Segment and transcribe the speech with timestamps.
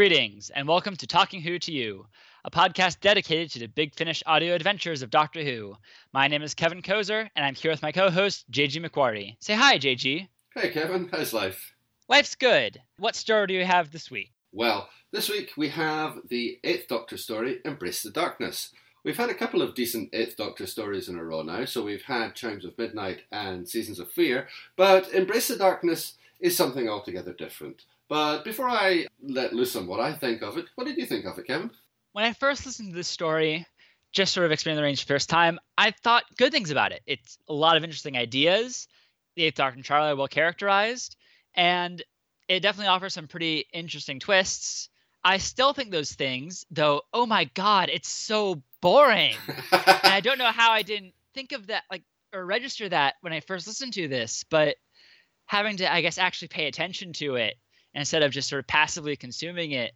[0.00, 2.06] Greetings, and welcome to Talking Who to You,
[2.46, 5.76] a podcast dedicated to the big finish audio adventures of Doctor Who.
[6.14, 9.36] My name is Kevin Kozer, and I'm here with my co host, JG McQuarrie.
[9.40, 10.26] Say hi, JG.
[10.54, 11.10] Hey, Kevin.
[11.12, 11.74] How's life?
[12.08, 12.80] Life's good.
[12.96, 14.32] What story do you have this week?
[14.52, 18.72] Well, this week we have the Eighth Doctor story, Embrace the Darkness.
[19.04, 22.04] We've had a couple of decent Eighth Doctor stories in a row now, so we've
[22.04, 27.34] had Chimes of Midnight and Seasons of Fear, but Embrace the Darkness is something altogether
[27.34, 27.84] different.
[28.10, 31.24] But before I let loose on what I think of it, what did you think
[31.26, 31.70] of it, Kevin?
[32.10, 33.64] When I first listened to this story,
[34.10, 36.90] just sort of expanding the range for the first time, I thought good things about
[36.90, 37.02] it.
[37.06, 38.88] It's a lot of interesting ideas.
[39.36, 41.16] The Eighth Doctor and Charlie are well characterized,
[41.54, 42.02] and
[42.48, 44.88] it definitely offers some pretty interesting twists.
[45.22, 49.36] I still think those things, though, oh my god, it's so boring.
[49.70, 52.02] and I don't know how I didn't think of that, like,
[52.34, 54.78] or register that when I first listened to this, but
[55.46, 57.54] having to, I guess, actually pay attention to it
[57.94, 59.92] instead of just sort of passively consuming it.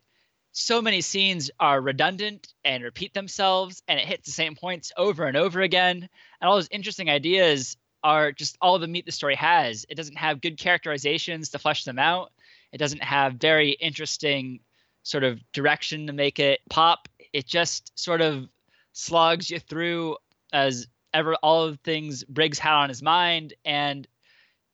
[0.53, 5.25] So many scenes are redundant and repeat themselves, and it hits the same points over
[5.25, 6.09] and over again.
[6.41, 9.84] And all those interesting ideas are just all the meat the story has.
[9.89, 12.33] It doesn't have good characterizations to flesh them out.
[12.70, 14.61] It doesn't have very interesting
[15.03, 17.08] sort of direction to make it pop.
[17.33, 18.48] It just sort of
[18.92, 20.17] slugs you through
[20.53, 24.06] as ever all of the things Briggs had on his mind, and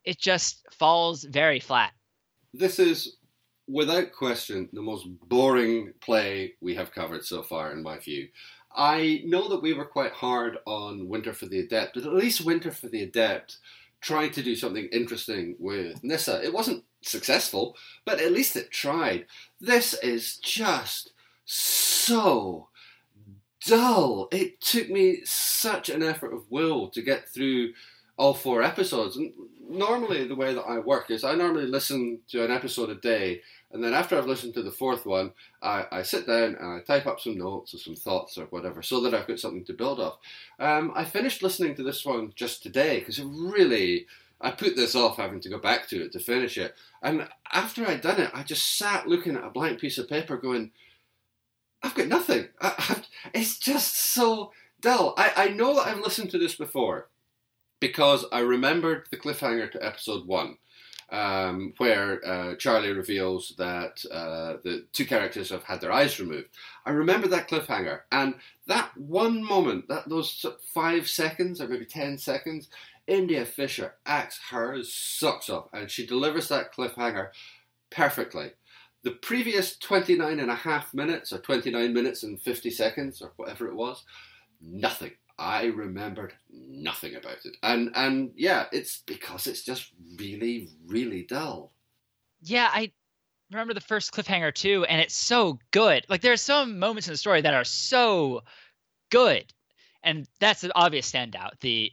[0.05, 1.93] it just falls very flat
[2.53, 3.17] this is
[3.69, 8.29] without question the most boring play we have covered so far, in my view.
[8.75, 12.45] I know that we were quite hard on Winter for the Adept, but at least
[12.45, 13.59] Winter for the Adept
[14.01, 16.43] tried to do something interesting with Nyssa.
[16.43, 19.27] It wasn't successful, but at least it tried.
[19.61, 21.13] This is just
[21.45, 22.69] so
[23.67, 24.29] dull.
[24.33, 27.73] It took me such an effort of will to get through
[28.17, 29.17] all four episodes.
[29.17, 29.33] And
[29.71, 33.43] normally, the way that I work is I normally listen to an episode a day,
[33.73, 35.33] and then after I've listened to the fourth one,
[35.63, 38.83] I, I sit down and I type up some notes or some thoughts or whatever,
[38.83, 40.19] so that I've got something to build off.
[40.59, 44.07] Um, I finished listening to this one just today because it really.
[44.43, 46.75] I put this off having to go back to it to finish it.
[47.03, 50.39] And after I'd done it, I just sat looking at a blank piece of paper
[50.39, 50.71] going,
[51.83, 52.49] I've got nothing.
[52.59, 53.03] I,
[53.35, 55.13] it's just so dull.
[55.19, 57.09] I, I know that I've listened to this before
[57.81, 60.57] because I remembered the cliffhanger to episode one.
[61.13, 66.51] Um, where uh, Charlie reveals that uh, the two characters have had their eyes removed.
[66.87, 68.37] I remember that cliffhanger, and
[68.69, 72.69] that one moment, that those five seconds or maybe ten seconds,
[73.09, 77.31] India Fisher acts her socks off, and she delivers that cliffhanger
[77.91, 78.53] perfectly.
[79.03, 83.67] The previous 29 and a half minutes, or 29 minutes and 50 seconds, or whatever
[83.67, 84.05] it was,
[84.61, 85.13] nothing.
[85.41, 87.57] I remembered nothing about it.
[87.63, 91.73] And and yeah, it's because it's just really, really dull.
[92.43, 92.93] Yeah, I
[93.51, 96.05] remember the first cliffhanger too, and it's so good.
[96.09, 98.43] Like there are some moments in the story that are so
[99.11, 99.53] good.
[100.03, 101.59] And that's an obvious standout.
[101.61, 101.91] The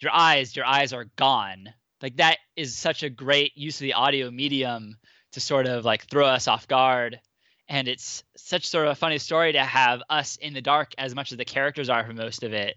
[0.00, 1.72] your eyes, your eyes are gone.
[2.02, 4.98] Like that is such a great use of the audio medium
[5.32, 7.20] to sort of like throw us off guard
[7.68, 11.14] and it's such sort of a funny story to have us in the dark as
[11.14, 12.76] much as the characters are for most of it.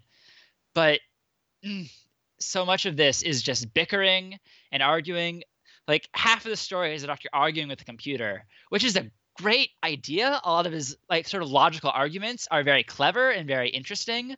[0.74, 1.00] But
[1.64, 1.90] mm,
[2.38, 4.38] so much of this is just bickering
[4.72, 5.42] and arguing.
[5.86, 9.10] Like half of the story is the doctor arguing with the computer which is a
[9.38, 10.40] great idea.
[10.44, 14.36] A lot of his like sort of logical arguments are very clever and very interesting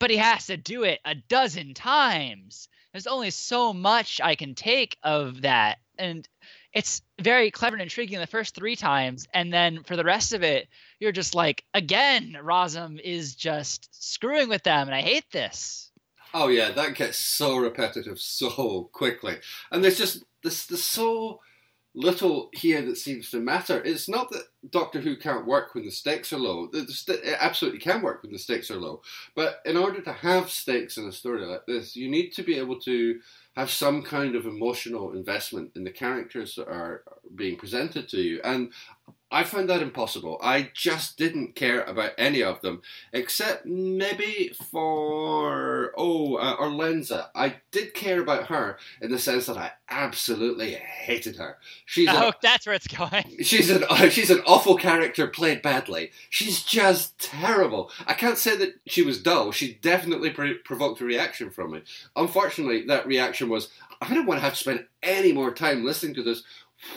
[0.00, 2.68] but he has to do it a dozen times.
[2.92, 6.28] There's only so much i can take of that and
[6.72, 10.42] it's very clever and intriguing the first three times, and then for the rest of
[10.42, 10.68] it,
[11.00, 15.90] you're just like, again, Rossum is just screwing with them, and I hate this.
[16.34, 19.36] Oh yeah, that gets so repetitive so quickly,
[19.70, 21.40] and there's just this there's so
[21.98, 23.82] little here that seems to matter.
[23.82, 26.70] It's not that Doctor Who can't work when the stakes are low.
[26.72, 29.02] It absolutely can work when the stakes are low.
[29.34, 32.56] But in order to have stakes in a story like this, you need to be
[32.56, 33.18] able to
[33.56, 37.02] have some kind of emotional investment in the characters that are
[37.34, 38.40] being presented to you.
[38.44, 38.70] And
[39.30, 40.38] I found that impossible.
[40.42, 42.80] I just didn't care about any of them,
[43.12, 45.77] except maybe for
[46.08, 47.28] oh uh, Orlenza.
[47.34, 51.58] I did care about her in the sense that I absolutely hated her.
[51.84, 53.36] She's oh, a, that's where it's going.
[53.42, 56.10] She's an uh, she's an awful character played badly.
[56.30, 57.90] She's just terrible.
[58.06, 59.52] I can't say that she was dull.
[59.52, 61.82] She definitely provoked a reaction from me.
[62.16, 63.68] Unfortunately, that reaction was
[64.00, 66.42] I don't want to have to spend any more time listening to this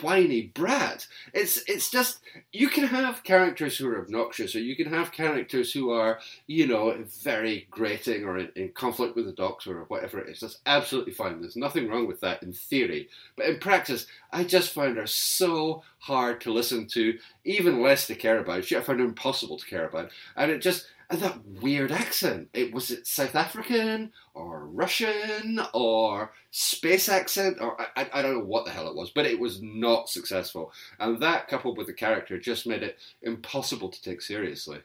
[0.02, 1.08] whiny brat.
[1.34, 2.20] It's it's just
[2.52, 6.68] you can have characters who are obnoxious, or you can have characters who are you
[6.68, 10.40] know very grating or in, in, conflict with the Doctor or whatever it is.
[10.40, 11.42] That's absolutely fine.
[11.42, 15.84] There's nothing wrong with that in theory, but in practice, I just found her so
[16.00, 17.18] hard to listen to.
[17.44, 18.66] even less to care about.
[18.66, 22.50] She I found it impossible to care about, and it just and that weird accent.
[22.54, 28.46] It was it South African or Russian or space accent or I, I don't know
[28.46, 30.72] what the hell it was, but it was not successful.
[31.00, 34.80] And that coupled with the character just made it impossible to take seriously.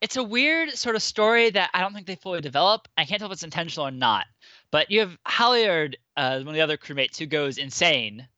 [0.00, 2.86] It's a weird sort of story that I don't think they fully develop.
[2.96, 4.26] I can't tell if it's intentional or not.
[4.70, 8.28] But you have Halliard, uh, one of the other crewmates, who goes insane,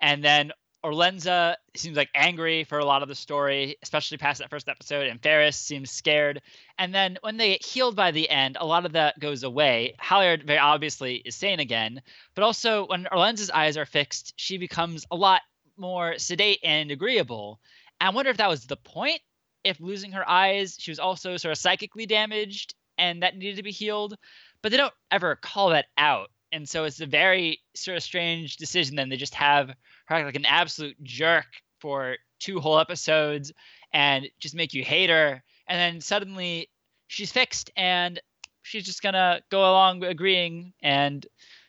[0.00, 0.50] and then
[0.84, 5.06] Orlenza seems like angry for a lot of the story, especially past that first episode,
[5.06, 6.42] and Ferris seems scared.
[6.78, 9.94] And then when they get healed by the end, a lot of that goes away.
[9.98, 12.02] Halyard very obviously is sane again,
[12.34, 15.40] but also when Orlenza's eyes are fixed, she becomes a lot
[15.78, 17.60] more sedate and agreeable.
[17.98, 19.20] I wonder if that was the point.
[19.64, 23.62] If losing her eyes, she was also sort of psychically damaged and that needed to
[23.62, 24.16] be healed.
[24.60, 26.30] But they don't ever call that out.
[26.54, 29.08] And so it's a very sort of strange decision then.
[29.08, 29.74] They just have
[30.06, 31.46] her like an absolute jerk
[31.80, 33.52] for two whole episodes
[33.92, 35.42] and just make you hate her.
[35.66, 36.70] And then suddenly
[37.08, 38.20] she's fixed and
[38.62, 41.26] she's just gonna go along agreeing and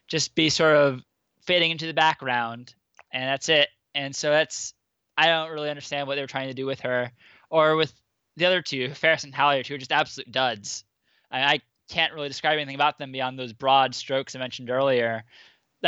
[0.07, 1.01] just be sort of
[1.41, 2.75] fading into the background.
[3.11, 3.69] And that's it.
[3.95, 4.75] And so that's
[5.17, 7.09] i don't really understand what they were trying to do with her
[7.49, 7.93] or with
[8.35, 10.83] the other two ferris and halyard who are just absolute duds.
[11.31, 15.23] I, I can't really describe anything about them beyond those broad strokes i mentioned earlier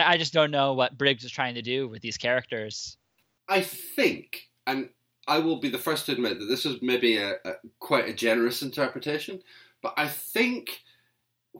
[0.05, 2.97] I just don't know what Briggs was trying to do with these characters.
[3.47, 4.89] I think, and
[5.27, 8.13] I will be the first to admit that this is maybe a, a quite a
[8.13, 9.41] generous interpretation,
[9.81, 10.81] but I think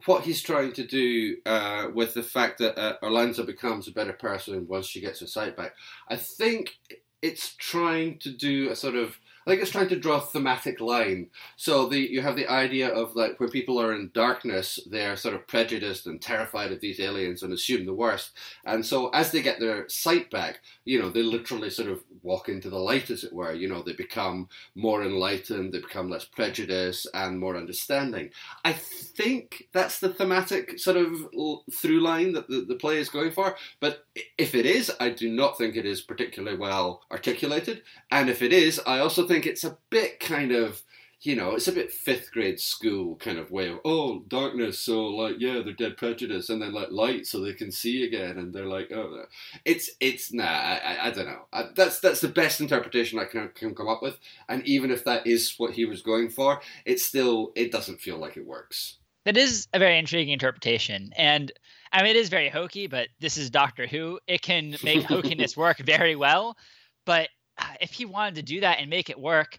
[0.04, 4.12] what he's trying to do uh, with the fact that uh, Orlenza becomes a better
[4.12, 5.72] person once she gets her sight back,
[6.08, 6.78] I think
[7.20, 9.18] it's trying to do a sort of
[9.48, 11.30] I think it's trying to draw a thematic line.
[11.56, 15.34] So the you have the idea of like where people are in darkness, they're sort
[15.34, 18.32] of prejudiced and terrified of these aliens and assume the worst.
[18.66, 22.50] And so as they get their sight back, you know, they literally sort of walk
[22.50, 23.54] into the light, as it were.
[23.54, 28.28] You know, they become more enlightened, they become less prejudiced and more understanding.
[28.66, 31.26] I think that's the thematic sort of
[31.72, 33.56] through line that the, the play is going for.
[33.80, 34.04] But
[34.36, 37.80] if it is, I do not think it is particularly well articulated.
[38.10, 40.82] And if it is, I also think think it's a bit kind of
[41.20, 45.08] you know, it's a bit fifth grade school kind of way of, oh, darkness, so
[45.08, 48.54] like, yeah, they're dead prejudice, and then like light, so they can see again, and
[48.54, 49.24] they're like, oh,
[49.64, 51.46] it's it's nah, I, I don't know.
[51.52, 54.16] I, that's that's the best interpretation I can can come up with,
[54.48, 58.18] and even if that is what he was going for, it still it doesn't feel
[58.18, 58.98] like it works.
[59.24, 61.50] That is a very intriguing interpretation, and
[61.92, 64.20] I mean, it is very hokey, but this is Doctor Who.
[64.28, 66.56] It can make hokiness work very well,
[67.04, 69.58] but Uh, if he wanted to do that and make it work,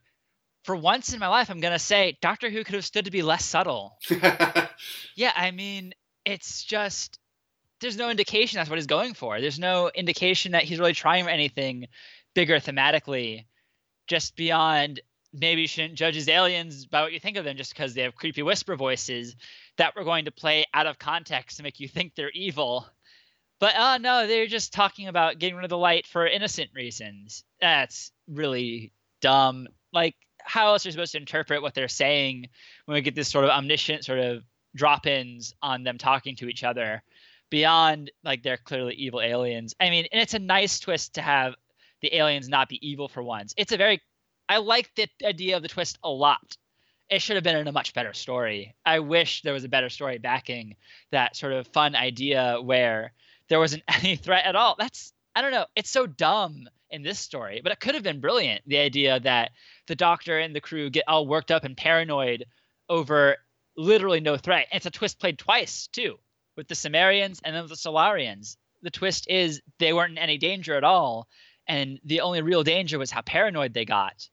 [0.63, 3.21] for once in my life, I'm gonna say Doctor Who could have stood to be
[3.21, 3.97] less subtle.
[5.15, 5.93] yeah, I mean,
[6.25, 7.19] it's just
[7.81, 9.39] there's no indication that's what he's going for.
[9.39, 11.87] There's no indication that he's really trying for anything
[12.35, 13.45] bigger thematically,
[14.07, 15.01] just beyond
[15.33, 18.01] maybe you shouldn't judge his aliens by what you think of them just because they
[18.01, 19.35] have creepy whisper voices
[19.77, 22.87] that we're going to play out of context to make you think they're evil.
[23.59, 27.44] But uh no, they're just talking about getting rid of the light for innocent reasons.
[27.59, 28.91] That's really
[29.21, 29.67] dumb.
[29.91, 32.47] Like, how else are you supposed to interpret what they're saying
[32.85, 34.44] when we get this sort of omniscient sort of
[34.75, 37.01] drop-ins on them talking to each other
[37.49, 39.75] beyond like they're clearly evil aliens?
[39.80, 41.56] I mean, and it's a nice twist to have
[42.01, 43.54] the aliens not be evil for once.
[43.57, 44.01] It's a very
[44.47, 46.57] I like the idea of the twist a lot.
[47.09, 48.75] It should have been in a much better story.
[48.85, 50.75] I wish there was a better story backing
[51.11, 53.13] that sort of fun idea where
[53.49, 54.75] there wasn't any threat at all.
[54.77, 55.65] That's I don't know.
[55.75, 58.61] It's so dumb in this story, but it could have been brilliant.
[58.65, 59.51] The idea that
[59.87, 62.45] the doctor and the crew get all worked up and paranoid
[62.87, 63.37] over
[63.77, 64.68] literally no threat.
[64.71, 66.18] And it's a twist played twice too,
[66.57, 68.57] with the Cimmerians and then the Solarians.
[68.81, 71.27] The twist is they weren't in any danger at all,
[71.68, 74.27] and the only real danger was how paranoid they got.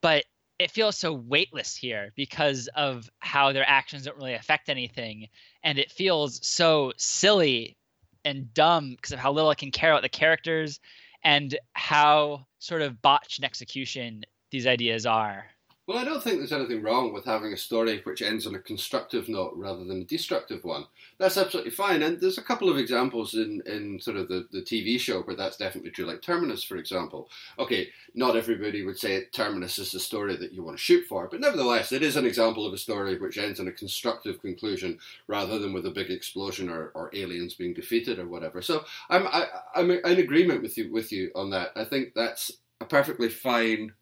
[0.00, 0.24] But
[0.58, 5.28] it feels so weightless here because of how their actions don't really affect anything,
[5.62, 7.76] and it feels so silly
[8.24, 10.80] and dumb because of how little I can care about the characters
[11.24, 15.46] and how sort of botched in execution these ideas are.
[15.88, 18.60] Well, I don't think there's anything wrong with having a story which ends on a
[18.60, 20.84] constructive note rather than a destructive one.
[21.18, 22.04] That's absolutely fine.
[22.04, 25.34] And there's a couple of examples in, in sort of the, the TV show where
[25.34, 27.28] that's definitely true, like Terminus, for example.
[27.58, 31.26] Okay, not everybody would say Terminus is the story that you want to shoot for,
[31.26, 35.00] but nevertheless, it is an example of a story which ends on a constructive conclusion
[35.26, 38.62] rather than with a big explosion or, or aliens being defeated or whatever.
[38.62, 41.70] So I'm, I, I'm in agreement with you, with you on that.
[41.74, 43.92] I think that's a perfectly fine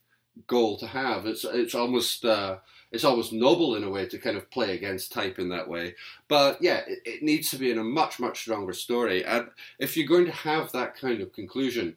[0.46, 1.26] goal to have.
[1.26, 2.58] It's it's almost uh,
[2.92, 5.94] it's almost noble in a way to kind of play against type in that way.
[6.28, 9.24] But yeah, it, it, needs to be in a much much stronger story.
[9.24, 11.96] And if you're going to have that kind of conclusion,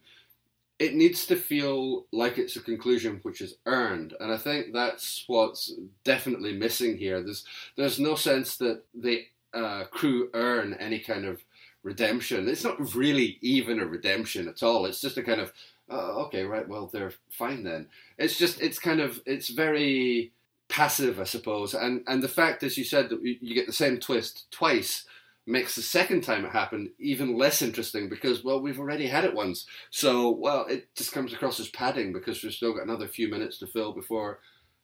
[0.78, 5.24] it needs to feel like it's a conclusion which is earned, and I think that's
[5.26, 5.72] what's
[6.04, 7.22] definitely missing here.
[7.22, 7.44] There's
[7.76, 11.44] there's no sense that the uh, crew earn any kind of
[11.84, 12.48] redemption.
[12.48, 14.86] It's not really even a redemption at all.
[14.86, 15.52] It's just a kind of
[15.88, 17.88] oh, okay, right, well they're fine then.
[18.18, 20.32] It's just it's kind of it's very
[20.68, 23.98] passive, I suppose, and and the fact, as you said, that you get the same
[23.98, 25.04] twist twice
[25.46, 29.34] makes the second time it happened even less interesting because well we've already had it
[29.34, 29.66] once.
[29.90, 33.58] So well it just comes across as padding because we've still got another few minutes
[33.58, 34.40] to fill before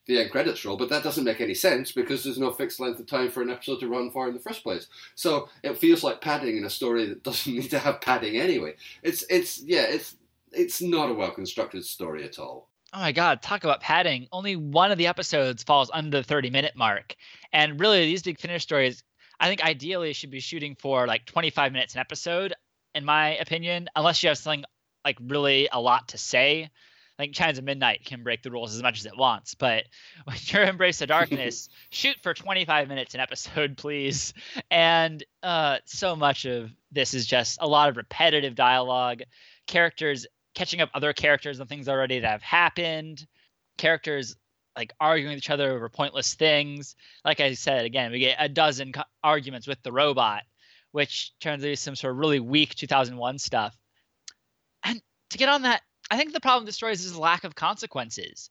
[0.07, 2.99] the end credits roll but that doesn't make any sense because there's no fixed length
[2.99, 4.87] of time for an episode to run for in the first place.
[5.14, 8.75] So it feels like padding in a story that doesn't need to have padding anyway.
[9.02, 10.16] It's it's yeah it's
[10.52, 14.26] it's not a well constructed story at all Oh my god, talk about padding.
[14.33, 17.14] Only one of the episodes falls under the 30 minute mark.
[17.52, 19.04] And really, these big finish stories
[19.40, 22.54] I think ideally should be shooting for like 25 minutes an episode,
[22.95, 24.64] in my opinion, unless you have something
[25.04, 26.71] like really a lot to say.
[27.19, 29.85] Like Chimes of Midnight can break the rules as much as it wants, but
[30.25, 34.35] when you're Embrace the Darkness, shoot for 25 minutes an episode, please.
[34.71, 39.23] And uh, so much of this is just a lot of repetitive dialogue,
[39.66, 43.26] characters catching up other characters and things already that have happened,
[43.78, 44.37] characters
[44.76, 46.95] like arguing with each other over pointless things.
[47.25, 50.42] Like I said, again, we get a dozen co- arguments with the robot,
[50.92, 53.76] which turns into some sort of really weak 2001 stuff.
[54.85, 57.45] And to get on that, I think the problem with the story is his lack
[57.45, 58.50] of consequences.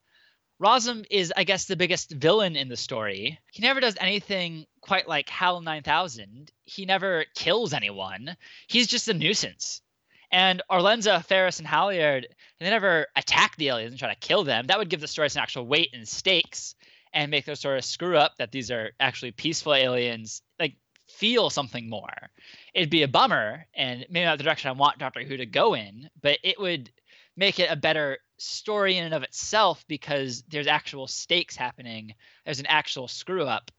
[0.62, 3.40] Rossum is, I guess, the biggest villain in the story.
[3.52, 6.52] He never does anything quite like Hal 9000.
[6.66, 8.36] He never kills anyone.
[8.68, 9.82] He's just a nuisance.
[10.32, 12.28] And Orlenza, Ferris, and Halliard,
[12.60, 14.68] they never attack the aliens and try to kill them.
[14.68, 16.76] That would give the story some actual weight and stakes
[17.14, 20.76] and make those sort of screw up that these are actually peaceful aliens, like
[21.08, 22.30] feel something more.
[22.74, 25.74] It'd be a bummer and maybe not the direction I want Doctor Who to go
[25.74, 26.92] in, but it would
[27.36, 32.14] make it a better story in and of itself because there's actual stakes happening.
[32.46, 33.72] There's an actual screw up.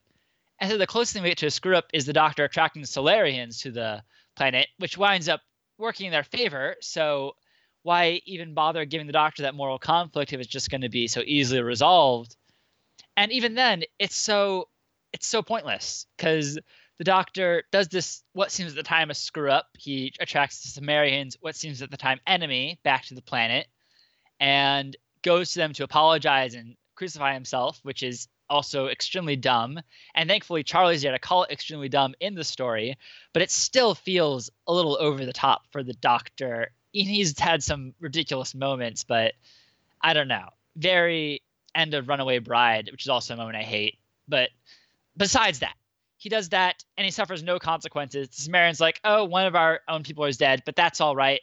[0.59, 2.83] And so the closest thing we get to a screw up is the Doctor attracting
[2.83, 4.03] the Solarians to the
[4.35, 5.41] planet, which winds up
[5.81, 6.77] working in their favor.
[6.81, 7.35] So
[7.83, 11.09] why even bother giving the doctor that moral conflict if it's just going to be
[11.09, 12.37] so easily resolved?
[13.17, 14.69] And even then, it's so
[15.13, 16.59] it's so pointless because
[16.99, 19.67] the doctor does this what seems at the time a screw up.
[19.79, 23.67] He attracts the Cimmerians, what seems at the time enemy, back to the planet,
[24.39, 29.81] and goes to them to apologize and crucify himself, which is also extremely dumb.
[30.15, 32.99] And thankfully, Charlie's there to call it extremely dumb in the story,
[33.33, 36.73] but it still feels a little over the top for the Doctor.
[36.93, 39.35] He's had some ridiculous moments, but
[40.03, 40.49] I don't know.
[40.77, 41.43] Very
[41.75, 43.99] end of Runaway Bride, which is also a moment I hate.
[44.29, 44.51] But
[45.17, 45.77] besides that,
[46.19, 48.29] he does that and he suffers no consequences.
[48.33, 51.41] Cimmerian's like, oh, one of our own people is dead, but that's all right.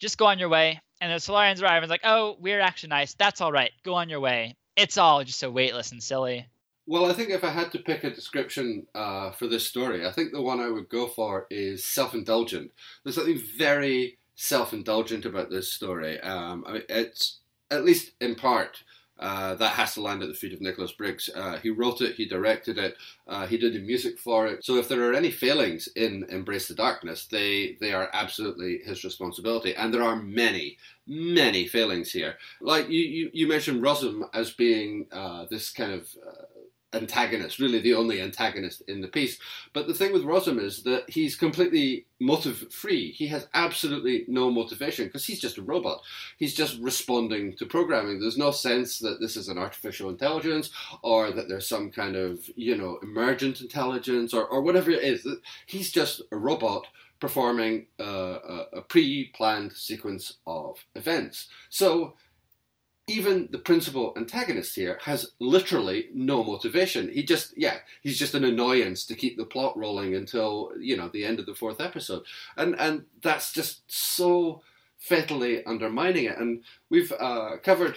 [0.00, 0.80] Just go on your way.
[1.00, 3.14] And the Solarians arrive and it's like, oh, we're actually nice.
[3.14, 3.70] That's all right.
[3.84, 6.46] Go on your way it's all just so weightless and silly.
[6.86, 10.12] Well, I think if I had to pick a description uh, for this story, I
[10.12, 12.70] think the one I would go for is self-indulgent.
[13.04, 16.18] There's something very self-indulgent about this story.
[16.20, 18.84] Um, I mean, it's at least in part
[19.18, 21.28] uh, that has to land at the feet of Nicholas Briggs.
[21.34, 22.96] Uh, he wrote it, he directed it,
[23.26, 24.64] uh, he did the music for it.
[24.64, 29.04] So if there are any failings in Embrace the Darkness, they they are absolutely his
[29.04, 32.36] responsibility, and there are many, many failings here.
[32.60, 36.44] Like you you, you mentioned Rossum as being uh, this kind of uh,
[36.92, 39.38] antagonist, really the only antagonist in the piece.
[39.72, 43.12] But the thing with Rossum is that he's completely motive free.
[43.12, 46.00] He has absolutely no motivation because he's just a robot.
[46.38, 48.20] He's just responding to programming.
[48.20, 50.70] There's no sense that this is an artificial intelligence
[51.02, 55.26] or that there's some kind of, you know, emergent intelligence or, or whatever it is.
[55.66, 56.86] He's just a robot
[57.20, 61.48] performing a, a, a pre-planned sequence of events.
[61.68, 62.14] So
[63.08, 67.08] even the principal antagonist here has literally no motivation.
[67.08, 71.08] He just, yeah, he's just an annoyance to keep the plot rolling until you know
[71.08, 72.24] the end of the fourth episode,
[72.56, 74.62] and and that's just so
[74.98, 76.36] fatally undermining it.
[76.38, 77.96] And we've uh, covered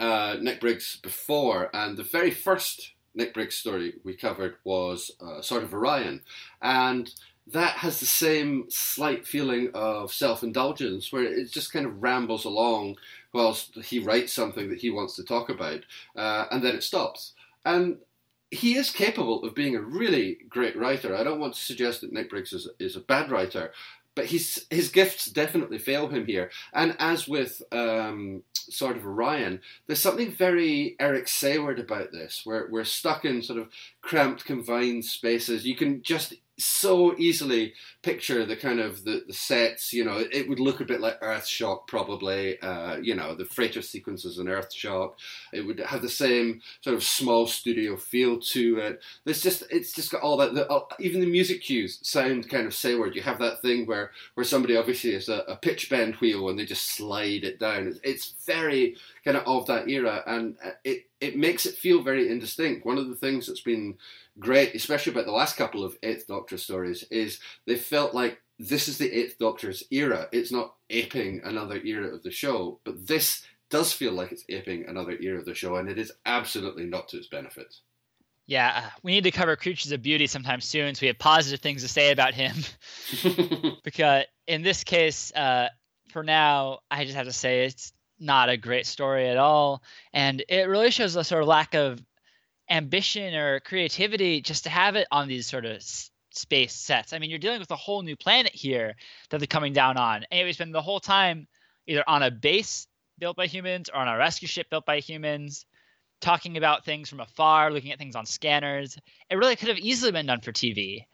[0.00, 5.42] uh, Nick Briggs before, and the very first Nick Briggs story we covered was uh,
[5.42, 6.22] Sword of Orion,
[6.62, 7.12] and
[7.50, 12.44] that has the same slight feeling of self indulgence where it just kind of rambles
[12.44, 12.96] along
[13.32, 15.80] whilst he writes something that he wants to talk about,
[16.16, 17.34] uh, and then it stops.
[17.64, 17.98] And
[18.50, 21.14] he is capable of being a really great writer.
[21.14, 23.72] I don't want to suggest that Nick Briggs is, is a bad writer,
[24.14, 26.50] but his his gifts definitely fail him here.
[26.72, 32.66] And as with um, Sword of Orion, there's something very Eric Saward about this, where
[32.70, 33.68] we're stuck in sort of
[34.08, 35.66] cramped, confined spaces.
[35.66, 37.72] You can just so easily
[38.02, 39.92] picture the kind of the, the sets.
[39.92, 42.58] You know, it would look a bit like Earthshock, probably.
[42.60, 45.12] Uh, you know, the freighter sequences in Earthshock.
[45.52, 49.00] It would have the same sort of small studio feel to it.
[49.24, 50.54] There's just it's just got all that.
[50.54, 53.14] The, uh, even the music cues sound kind of Saward.
[53.14, 56.58] You have that thing where where somebody obviously has a, a pitch bend wheel and
[56.58, 57.86] they just slide it down.
[57.86, 58.96] It's, it's very
[59.28, 62.86] kind of of that era, and uh, it it makes it feel very indistinct.
[62.86, 63.98] One of the things that's been
[64.38, 68.88] great, especially about the last couple of Eighth Doctor stories, is they felt like this
[68.88, 70.28] is the Eighth Doctor's era.
[70.32, 74.86] It's not aping another era of the show, but this does feel like it's aping
[74.88, 77.74] another era of the show, and it is absolutely not to its benefit.
[78.46, 81.60] Yeah, uh, we need to cover Creatures of Beauty sometime soon, so we have positive
[81.60, 82.56] things to say about him.
[83.84, 85.68] because in this case, uh,
[86.08, 89.82] for now, I just have to say it's not a great story at all,
[90.12, 92.02] and it really shows a sort of lack of
[92.70, 97.12] ambition or creativity just to have it on these sort of s- space sets.
[97.12, 98.94] I mean, you're dealing with a whole new planet here
[99.30, 101.46] that they're coming down on, and we spend the whole time
[101.86, 102.86] either on a base
[103.18, 105.66] built by humans or on a rescue ship built by humans,
[106.20, 108.98] talking about things from afar, looking at things on scanners.
[109.30, 111.06] It really could have easily been done for TV,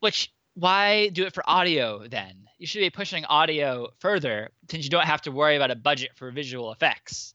[0.00, 2.48] which why do it for audio then?
[2.58, 6.12] You should be pushing audio further since you don't have to worry about a budget
[6.14, 7.34] for visual effects.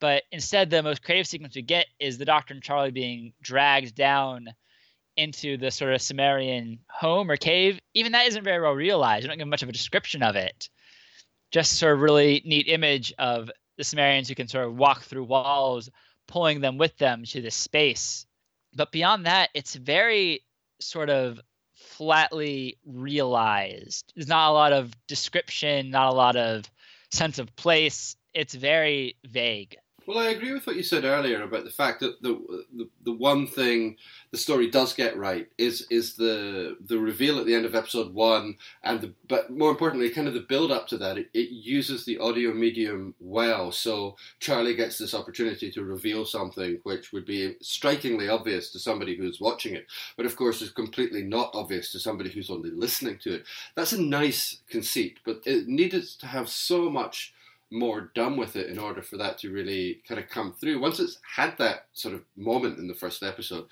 [0.00, 3.96] But instead, the most creative sequence we get is the Doctor and Charlie being dragged
[3.96, 4.46] down
[5.16, 7.80] into the sort of Cimmerian home or cave.
[7.92, 9.24] Even that isn't very well realized.
[9.24, 10.70] You don't give much of a description of it.
[11.50, 15.24] Just sort of really neat image of the Cimmerians who can sort of walk through
[15.24, 15.90] walls,
[16.28, 18.26] pulling them with them to this space.
[18.76, 20.44] But beyond that, it's very
[20.80, 21.40] sort of
[21.80, 24.12] flatly realized.
[24.14, 26.64] There's not a lot of description, not a lot of
[27.10, 28.16] sense of place.
[28.34, 29.76] It's very vague.
[30.10, 33.12] Well, I agree with what you said earlier about the fact that the, the the
[33.12, 33.96] one thing
[34.32, 38.12] the story does get right is is the the reveal at the end of episode
[38.12, 41.16] one, and the, but more importantly, kind of the build up to that.
[41.16, 46.80] It, it uses the audio medium well, so Charlie gets this opportunity to reveal something
[46.82, 51.22] which would be strikingly obvious to somebody who's watching it, but of course is completely
[51.22, 53.44] not obvious to somebody who's only listening to it.
[53.76, 57.32] That's a nice conceit, but it needed to have so much
[57.70, 60.80] more done with it in order for that to really kind of come through.
[60.80, 63.66] Once it's had that sort of moment in the first episode,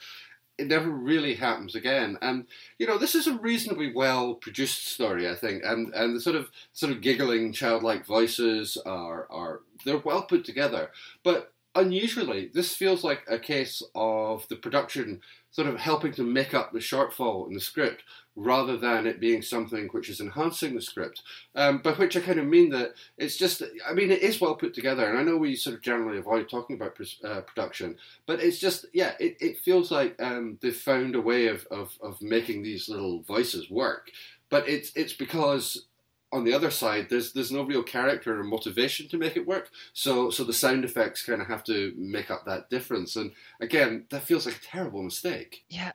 [0.58, 2.18] it never really happens again.
[2.20, 2.46] And
[2.78, 6.37] you know, this is a reasonably well produced story, I think, and and the sort
[6.37, 10.90] of sort of giggling childlike voices are are they're well put together,
[11.22, 16.52] but unusually, this feels like a case of the production sort of helping to make
[16.52, 18.02] up the shortfall in the script
[18.38, 21.22] rather than it being something which is enhancing the script.
[21.55, 24.55] Um, by which I kind of mean that it's just, I mean, it is well
[24.55, 27.96] put together, and I know we sort of generally avoid talking about uh, production,
[28.27, 31.98] but it's just, yeah, it, it feels like um, they've found a way of, of,
[32.01, 34.11] of making these little voices work.
[34.51, 35.87] But it's it's because
[36.33, 39.70] on the other side, there's there's no real character or motivation to make it work.
[39.92, 43.16] So so the sound effects kind of have to make up that difference.
[43.16, 45.64] And again, that feels like a terrible mistake.
[45.68, 45.92] Yeah,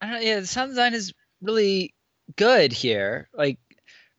[0.00, 0.14] I don't.
[0.14, 0.20] know.
[0.20, 1.94] Yeah, the sound design is really
[2.36, 3.28] good here.
[3.34, 3.58] Like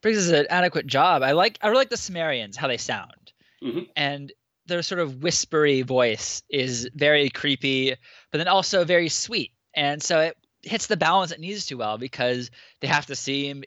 [0.02, 1.22] brings us an adequate job.
[1.22, 3.32] I like I really like the Cimmerians how they sound,
[3.62, 3.80] mm-hmm.
[3.96, 4.32] and
[4.66, 7.96] their sort of whispery voice is very creepy,
[8.30, 9.52] but then also very sweet.
[9.74, 13.64] And so it hits the balance it needs to well because they have to seem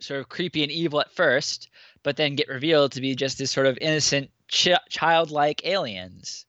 [0.00, 1.68] sort of creepy and evil at first,
[2.02, 6.46] but then get revealed to be just this sort of innocent, ch- childlike aliens.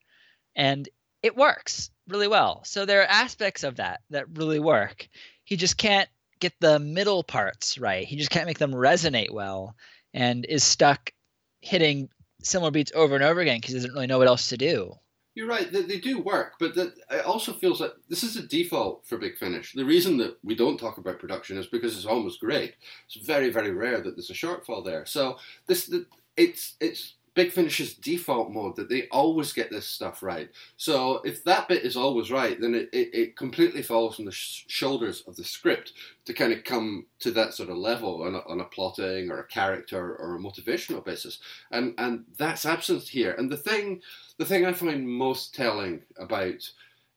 [0.55, 0.87] And
[1.21, 2.63] it works really well.
[2.65, 5.07] So there are aspects of that that really work.
[5.43, 6.09] He just can't
[6.41, 8.05] get the middle parts right.
[8.05, 9.75] He just can't make them resonate well
[10.13, 11.11] and is stuck
[11.61, 12.09] hitting
[12.43, 14.93] similar beats over and over again because he doesn't really know what else to do.
[15.33, 15.71] You're right.
[15.71, 19.17] They, they do work, but that it also feels like this is a default for
[19.17, 19.71] Big Finish.
[19.73, 22.75] The reason that we don't talk about production is because it's almost great.
[23.05, 25.05] It's very, very rare that there's a shortfall there.
[25.05, 25.93] So this,
[26.35, 30.49] it's it's Big Finish's default mode that they always get this stuff right.
[30.75, 34.33] So if that bit is always right, then it, it, it completely falls on the
[34.33, 35.93] sh- shoulders of the script
[36.25, 39.39] to kind of come to that sort of level on a, on a plotting or
[39.39, 41.39] a character or a motivational basis,
[41.71, 43.33] and and that's absent here.
[43.37, 44.01] And the thing,
[44.37, 46.69] the thing I find most telling about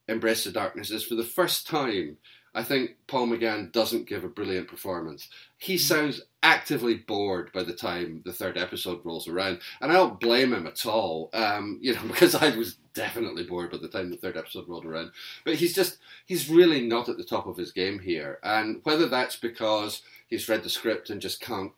[0.07, 2.17] Embrace the Darkness is for the first time
[2.55, 5.27] I think Paul McGann doesn't give a brilliant performance.
[5.57, 10.21] He sounds actively bored by the time the third episode rolls around, and I don't
[10.21, 11.29] blame him at all.
[11.33, 14.85] Um, you know, because I was definitely bored by the time the third episode rolled
[14.85, 15.11] around.
[15.43, 19.07] But he's just he's really not at the top of his game here, and whether
[19.07, 21.73] that's because he's read the script and just can't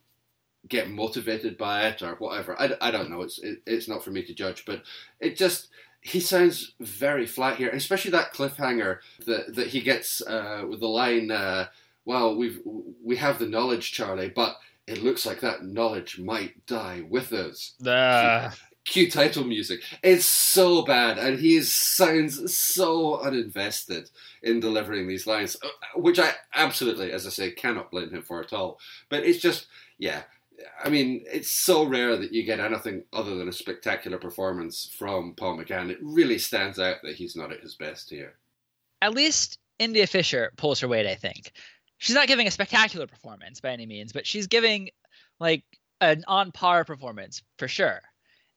[0.68, 3.22] get motivated by it or whatever, I, I don't know.
[3.22, 4.84] It's it, it's not for me to judge, but
[5.20, 5.70] it just
[6.02, 10.88] he sounds very flat here, especially that cliffhanger that that he gets uh, with the
[10.88, 11.32] line.
[11.32, 11.68] Uh,
[12.06, 12.62] well, we've
[13.04, 14.58] we have the knowledge, Charlie, but
[14.88, 17.74] it looks like that knowledge might die with us.
[17.86, 18.52] Uh,
[18.86, 19.82] Cue title music.
[20.02, 24.10] It's so bad, and he sounds so uninvested
[24.42, 28.40] in delivering these lines, uh, which I absolutely, as I say, cannot blame him for
[28.40, 28.80] at all.
[29.10, 30.22] But it's just, yeah.
[30.84, 35.34] I mean, it's so rare that you get anything other than a spectacular performance from
[35.36, 35.90] Paul McGann.
[35.90, 38.36] It really stands out that he's not at his best here.
[39.02, 41.52] At least India Fisher pulls her weight, I think
[41.98, 44.90] she's not giving a spectacular performance by any means, but she's giving
[45.40, 45.64] like
[46.02, 48.02] an on par performance for sure.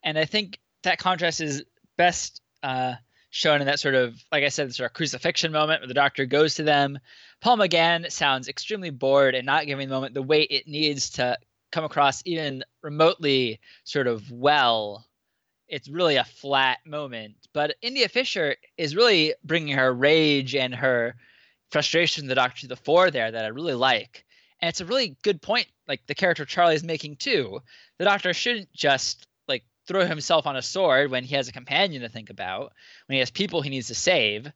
[0.03, 1.65] And I think that contrast is
[1.97, 2.95] best uh,
[3.31, 6.27] shown in that sort of, like I said, sort of crucifixion moment where the doctor
[6.27, 6.99] goes to them.
[7.41, 11.37] Paul McGann sounds extremely bored and not giving the moment the weight it needs to
[11.71, 15.07] come across even remotely sort of well.
[15.69, 17.35] It's really a flat moment.
[17.53, 21.15] But India Fisher is really bringing her rage and her
[21.71, 24.25] frustration the Doctor to the fore there that I really like.
[24.61, 27.61] And it's a really good point, like the character Charlie is making too.
[27.99, 32.03] The Doctor shouldn't just like throw himself on a sword when he has a companion
[32.03, 32.73] to think about,
[33.07, 34.51] when he has people he needs to save,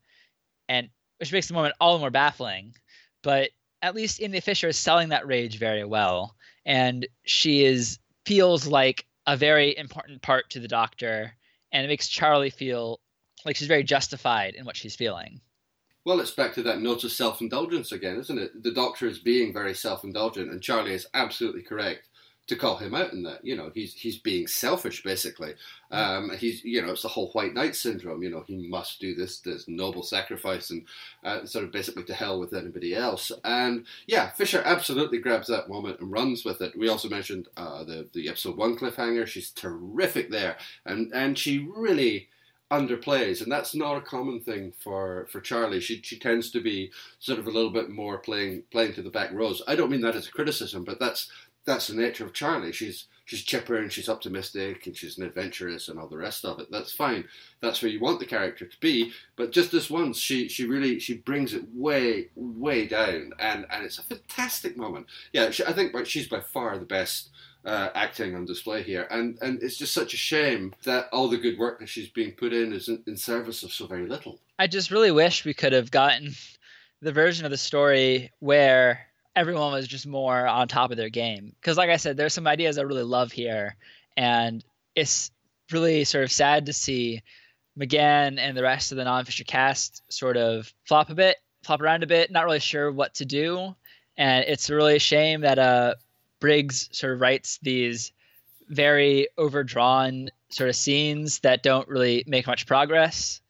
[0.68, 2.74] and which makes the moment all the more baffling.
[3.22, 3.50] But
[3.80, 9.06] at least India Fisher is selling that rage very well, and she is feels like
[9.26, 11.32] a very important part to the Doctor,
[11.72, 13.00] and it makes Charlie feel
[13.44, 15.40] like she's very justified in what she's feeling.
[16.04, 18.62] Well, it's back to that note of self indulgence again, isn't it?
[18.62, 22.08] The doctor is being very self indulgent, and Charlie is absolutely correct
[22.46, 23.44] to call him out in that.
[23.44, 25.54] You know, he's he's being selfish, basically.
[25.90, 28.22] Um, he's you know, it's the whole White Knight syndrome.
[28.22, 30.86] You know, he must do this this noble sacrifice and
[31.24, 33.32] uh, sort of basically to hell with anybody else.
[33.44, 36.76] And yeah, Fisher absolutely grabs that moment and runs with it.
[36.76, 39.26] We also mentioned uh, the the episode one cliffhanger.
[39.26, 42.28] She's terrific there, and and she really
[42.70, 45.80] underplays, and that's not a common thing for, for Charlie.
[45.80, 49.10] She she tends to be sort of a little bit more playing playing to the
[49.10, 49.62] back rows.
[49.66, 51.30] I don't mean that as a criticism, but that's
[51.64, 52.72] that's the nature of Charlie.
[52.72, 56.60] She's she's chipper and she's optimistic and she's an adventurous and all the rest of
[56.60, 56.70] it.
[56.70, 57.24] That's fine.
[57.60, 59.12] That's where you want the character to be.
[59.36, 63.84] But just this once, she she really she brings it way way down, and and
[63.84, 65.06] it's a fantastic moment.
[65.32, 67.30] Yeah, she, I think she's by far the best
[67.64, 71.38] uh, acting on display here, and and it's just such a shame that all the
[71.38, 74.38] good work that she's being put in is in, in service of so very little.
[74.58, 76.34] I just really wish we could have gotten
[77.00, 81.52] the version of the story where everyone was just more on top of their game.
[81.60, 83.76] Because, like I said, there's some ideas I really love here,
[84.16, 85.30] and it's
[85.72, 87.22] really sort of sad to see
[87.78, 92.02] McGann and the rest of the non-Fisher cast sort of flop a bit, flop around
[92.02, 93.74] a bit, not really sure what to do.
[94.16, 95.94] And it's really a shame that uh,
[96.38, 98.12] Briggs sort of writes these
[98.68, 103.40] very overdrawn sort of scenes that don't really make much progress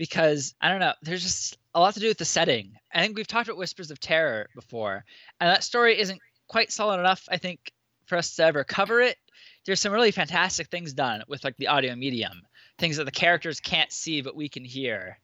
[0.00, 2.72] because I don't know, there's just a lot to do with the setting.
[2.94, 5.04] I think we've talked about Whispers of Terror before,
[5.38, 7.70] and that story isn't quite solid enough, I think,
[8.06, 9.18] for us to ever cover it.
[9.66, 12.40] There's some really fantastic things done with like the audio medium,
[12.78, 15.18] things that the characters can't see but we can hear.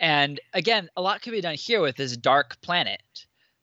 [0.00, 3.00] And again, a lot could be done here with this dark planet.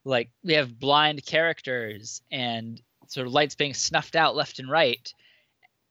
[0.06, 5.12] Like we have blind characters and sort of lights being snuffed out left and right.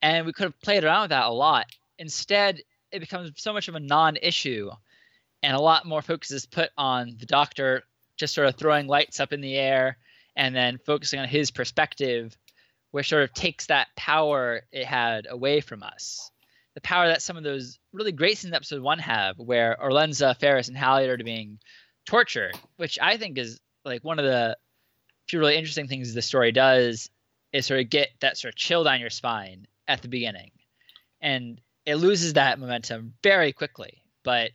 [0.02, 1.68] And we could have played around with that a lot.
[2.00, 2.62] Instead,
[2.96, 4.72] it becomes so much of a non issue,
[5.44, 7.84] and a lot more focus is put on the doctor
[8.18, 9.98] just sort of throwing lights up in the air
[10.36, 12.36] and then focusing on his perspective,
[12.92, 16.32] which sort of takes that power it had away from us.
[16.76, 20.38] The power that some of those really great scenes in episode one have, where Orlenza,
[20.38, 21.60] Ferris, and Halliard are being
[22.06, 24.58] tortured, which I think is like one of the
[25.28, 27.10] few really interesting things the story does
[27.52, 30.52] is sort of get that sort of chill down your spine at the beginning.
[31.22, 34.52] And it loses that momentum very quickly, but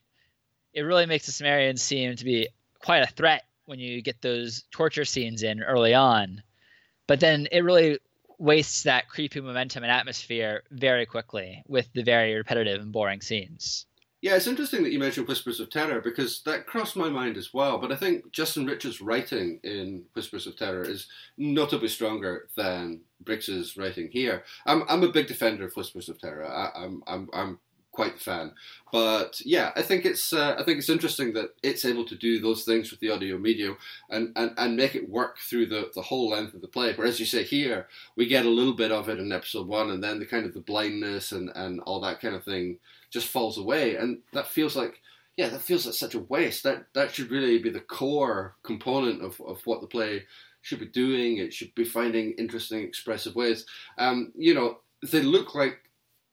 [0.72, 2.48] it really makes the Cimmerians seem to be
[2.80, 6.42] quite a threat when you get those torture scenes in early on.
[7.06, 7.98] But then it really
[8.38, 13.86] wastes that creepy momentum and atmosphere very quickly with the very repetitive and boring scenes.
[14.22, 17.54] Yeah, it's interesting that you mentioned Whispers of Terror because that crossed my mind as
[17.54, 17.78] well.
[17.78, 21.06] But I think Justin Richards' writing in Whispers of Terror is
[21.38, 24.44] notably stronger than Briggs's writing here.
[24.66, 26.46] I'm, I'm a big defender of Whispers of Terror.
[26.46, 27.59] I, am I'm, I'm, I'm
[27.92, 28.52] quite the fan.
[28.92, 32.40] But yeah, I think it's uh, I think it's interesting that it's able to do
[32.40, 33.76] those things with the audio medium
[34.09, 36.92] and, and, and make it work through the, the whole length of the play.
[36.94, 40.02] Whereas you say here, we get a little bit of it in episode one, and
[40.02, 42.78] then the kind of the blindness and, and all that kind of thing
[43.11, 45.00] just falls away, and that feels like
[45.37, 46.64] yeah, that feels like such a waste.
[46.64, 50.24] That that should really be the core component of, of what the play
[50.62, 51.38] should be doing.
[51.38, 53.66] It should be finding interesting, expressive ways.
[53.99, 55.79] Um, you know, they look like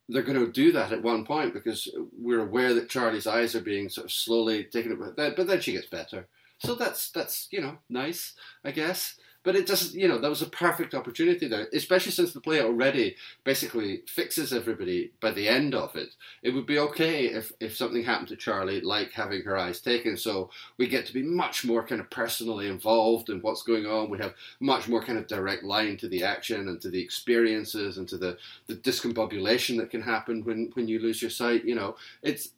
[0.09, 3.61] they're going to do that at one point because we're aware that Charlie's eyes are
[3.61, 5.09] being sort of slowly taken away.
[5.15, 6.27] But then she gets better.
[6.59, 9.15] So that's that's you know nice, I guess.
[9.47, 12.59] But it just, you know, that was a perfect opportunity there, especially since the play
[12.59, 16.09] already basically fixes everybody by the end of it.
[16.43, 20.17] It would be okay if, if something happened to Charlie, like having her eyes taken,
[20.17, 24.09] so we get to be much more kind of personally involved in what's going on.
[24.09, 27.99] We have much more kind of direct line to the action and to the experiences
[27.99, 31.63] and to the, the discombobulation that can happen when, when you lose your sight.
[31.63, 32.49] You know, it's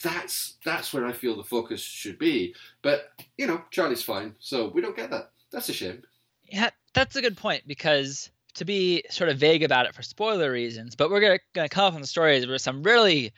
[0.00, 2.54] that's that's where I feel the focus should be.
[2.82, 5.32] But you know, Charlie's fine, so we don't get that.
[5.50, 6.04] That's a shame.
[6.48, 10.50] Yeah, that's a good point because to be sort of vague about it for spoiler
[10.50, 13.32] reasons, but we're gonna, gonna come up on the stories where some really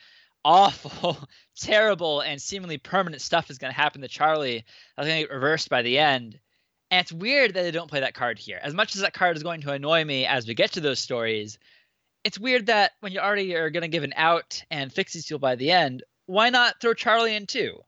[0.45, 1.19] awful,
[1.61, 4.65] terrible, and seemingly permanent stuff is gonna happen to Charlie.
[4.97, 6.39] That's gonna get reversed by the end.
[6.91, 8.59] And it's weird that they don't play that card here.
[8.63, 10.99] As much as that card is going to annoy me as we get to those
[10.99, 11.59] stories,
[12.25, 15.27] it's weird that when you already are going to give an out and fix these
[15.27, 17.81] people by the end, why not throw Charlie in too?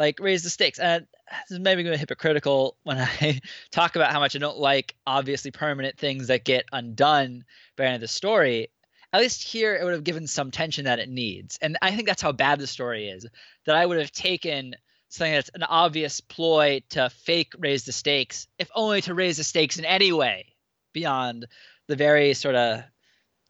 [0.00, 0.78] Like raise the stakes.
[0.78, 3.38] And this is maybe going to hypocritical when I
[3.70, 7.44] talk about how much I don't like obviously permanent things that get undone
[7.76, 8.68] by the end of the story.
[9.12, 12.06] At least here, it would have given some tension that it needs, and I think
[12.06, 13.26] that's how bad the story is.
[13.66, 14.74] That I would have taken
[15.10, 19.44] something that's an obvious ploy to fake raise the stakes, if only to raise the
[19.44, 20.54] stakes in any way
[20.94, 21.46] beyond
[21.88, 22.84] the very sort of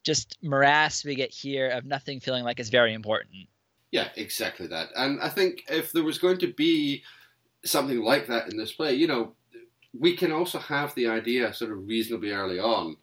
[0.03, 3.47] just morass we get here of nothing feeling like it's very important.
[3.91, 4.89] Yeah, exactly that.
[4.97, 7.03] And I think if there was going to be
[7.65, 9.33] something like that in this play, you know,
[9.99, 12.97] we can also have the idea sort of reasonably early on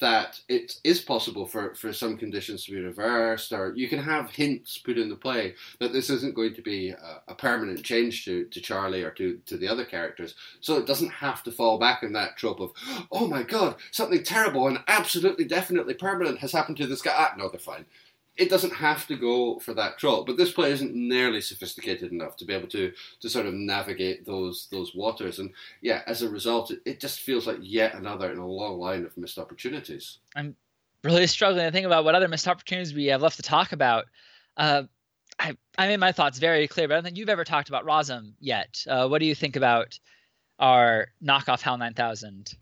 [0.00, 4.28] that it is possible for, for some conditions to be reversed, or you can have
[4.28, 8.24] hints put in the play that this isn't going to be a, a, permanent change
[8.24, 10.34] to, to Charlie or to, to the other characters.
[10.60, 12.72] So it doesn't have to fall back in that trope of,
[13.12, 17.14] oh my god, something terrible and absolutely definitely permanent has happened to this guy.
[17.16, 17.86] Ah, no, they're fine
[18.36, 22.36] it doesn't have to go for that trope, but this play isn't nearly sophisticated enough
[22.36, 25.38] to be able to to sort of navigate those those waters.
[25.38, 28.78] And yeah, as a result, it, it just feels like yet another in a long
[28.78, 30.18] line of missed opportunities.
[30.34, 30.56] I'm
[31.04, 34.06] really struggling to think about what other missed opportunities we have left to talk about.
[34.56, 34.84] Uh,
[35.38, 37.86] I I made my thoughts very clear, but I don't think you've ever talked about
[37.86, 38.84] Rossum yet.
[38.88, 39.98] Uh, what do you think about
[40.58, 42.54] our knockoff HAL 9000?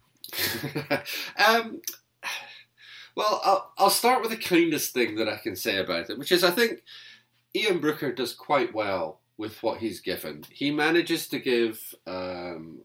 [1.46, 1.80] um,
[3.14, 6.32] well, I'll, I'll start with the kindest thing that I can say about it, which
[6.32, 6.82] is I think
[7.54, 10.44] Ian Brooker does quite well with what he's given.
[10.50, 12.80] He manages to give um,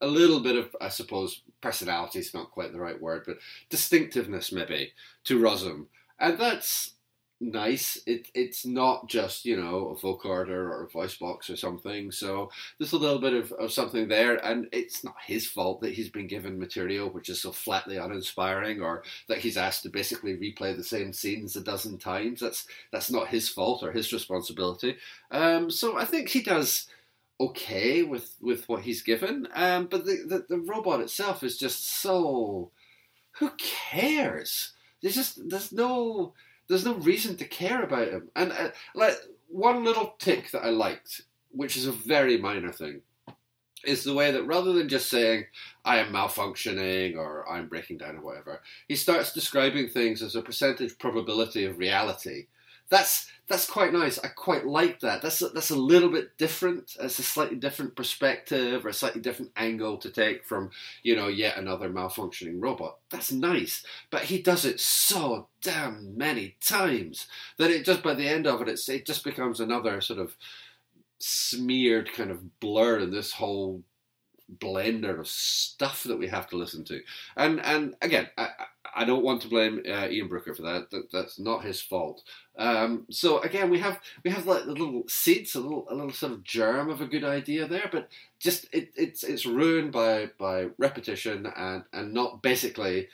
[0.00, 3.38] a little bit of, I suppose, personality is not quite the right word, but
[3.70, 4.92] distinctiveness maybe
[5.24, 5.86] to Rossum.
[6.18, 6.94] And that's
[7.42, 7.98] nice.
[8.06, 12.12] It it's not just you know a vocoder or a voice box or something.
[12.12, 15.92] So there's a little bit of, of something there, and it's not his fault that
[15.92, 20.36] he's been given material which is so flatly uninspiring, or that he's asked to basically
[20.36, 22.40] replay the same scenes a dozen times.
[22.40, 24.96] That's that's not his fault or his responsibility.
[25.30, 26.86] Um, so I think he does
[27.40, 29.48] okay with with what he's given.
[29.54, 32.70] Um, but the, the the robot itself is just so.
[33.36, 34.72] Who cares?
[35.00, 36.34] There's just there's no
[36.68, 38.28] there's no reason to care about him.
[38.36, 39.16] And uh, like
[39.48, 43.02] one little tick that I liked, which is a very minor thing,
[43.84, 45.44] is the way that rather than just saying
[45.84, 50.42] I am malfunctioning or I'm breaking down or whatever, he starts describing things as a
[50.42, 52.46] percentage probability of reality.
[52.92, 54.18] That's that's quite nice.
[54.20, 55.22] I quite like that.
[55.22, 56.96] That's a, that's a little bit different.
[57.00, 60.70] It's a slightly different perspective or a slightly different angle to take from
[61.02, 62.98] you know yet another malfunctioning robot.
[63.10, 67.28] That's nice, but he does it so damn many times
[67.58, 70.36] that it just by the end of it, it's, it just becomes another sort of
[71.18, 73.82] smeared kind of blur in this whole
[74.58, 77.00] blender of stuff that we have to listen to.
[77.36, 78.48] And and again, I,
[78.94, 80.90] I don't want to blame uh, Ian Brooker for that.
[80.90, 81.10] that.
[81.12, 82.22] That's not his fault.
[82.58, 86.12] Um, so again, we have we have like the little seeds, a little a little
[86.12, 90.30] sort of germ of a good idea there, but just it, it's it's ruined by
[90.38, 93.08] by repetition and and not basically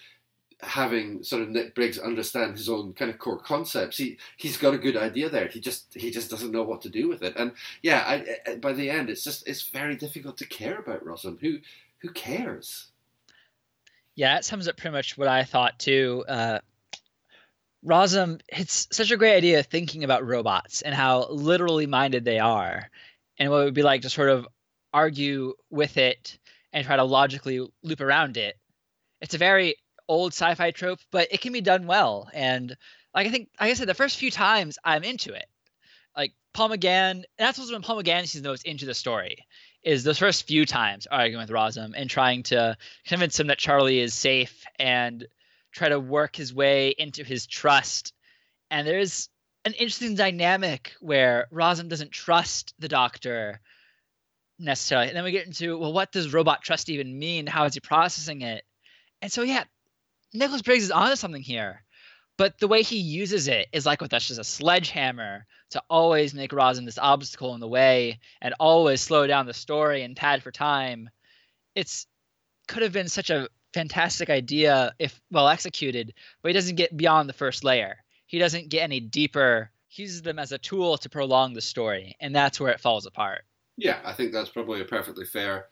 [0.60, 3.98] having sort of Nick Briggs understand his own kind of core concepts.
[3.98, 5.46] He he's got a good idea there.
[5.46, 7.34] He just he just doesn't know what to do with it.
[7.36, 11.04] And yeah, I, I, by the end, it's just it's very difficult to care about
[11.04, 11.38] Rossum.
[11.40, 11.58] Who
[11.98, 12.87] who cares?
[14.18, 16.24] Yeah, that sums up pretty much what I thought too.
[16.26, 16.58] Uh,
[17.86, 22.90] Rossum, it's such a great idea thinking about robots and how literally minded they are,
[23.38, 24.48] and what it would be like to sort of
[24.92, 26.36] argue with it
[26.72, 28.56] and try to logically loop around it.
[29.20, 29.76] It's a very
[30.08, 32.28] old sci-fi trope, but it can be done well.
[32.34, 32.76] And
[33.14, 35.46] like I think, like I said, the first few times I'm into it.
[36.16, 39.46] Like Paul McGann, and that's also when Paul McGann sees the most into the story.
[39.82, 44.00] Is those first few times arguing with Rossum and trying to convince him that Charlie
[44.00, 45.26] is safe and
[45.72, 48.12] try to work his way into his trust.
[48.70, 49.28] And there's
[49.64, 53.60] an interesting dynamic where Rossum doesn't trust the doctor
[54.58, 55.08] necessarily.
[55.08, 57.46] And then we get into well, what does robot trust even mean?
[57.46, 58.64] How is he processing it?
[59.22, 59.64] And so yeah,
[60.34, 61.82] Nicholas Briggs is onto something here.
[62.38, 66.32] But the way he uses it is like with us just a sledgehammer to always
[66.32, 70.42] make Rossum this obstacle in the way and always slow down the story and pad
[70.42, 71.10] for time.
[71.74, 72.06] It's
[72.68, 77.28] could have been such a fantastic idea if well executed, but he doesn't get beyond
[77.28, 77.96] the first layer.
[78.26, 79.70] He doesn't get any deeper.
[79.88, 83.06] He uses them as a tool to prolong the story, and that's where it falls
[83.06, 83.44] apart.
[83.76, 85.66] Yeah, I think that's probably a perfectly fair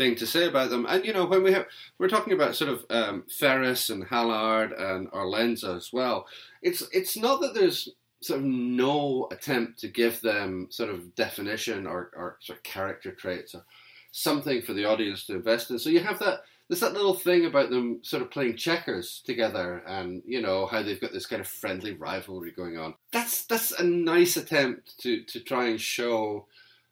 [0.00, 0.86] thing to say about them.
[0.88, 1.66] And you know, when we have
[1.98, 6.26] we're talking about sort of um, Ferris and Hallard and Arlenza as well,
[6.62, 7.90] it's it's not that there's
[8.22, 13.12] sort of no attempt to give them sort of definition or, or sort of character
[13.12, 13.64] traits or
[14.10, 15.78] something for the audience to invest in.
[15.78, 19.82] So you have that there's that little thing about them sort of playing checkers together
[19.86, 23.72] and you know how they've got this kind of friendly rivalry going on that's that's
[23.72, 26.46] a nice attempt to to try and show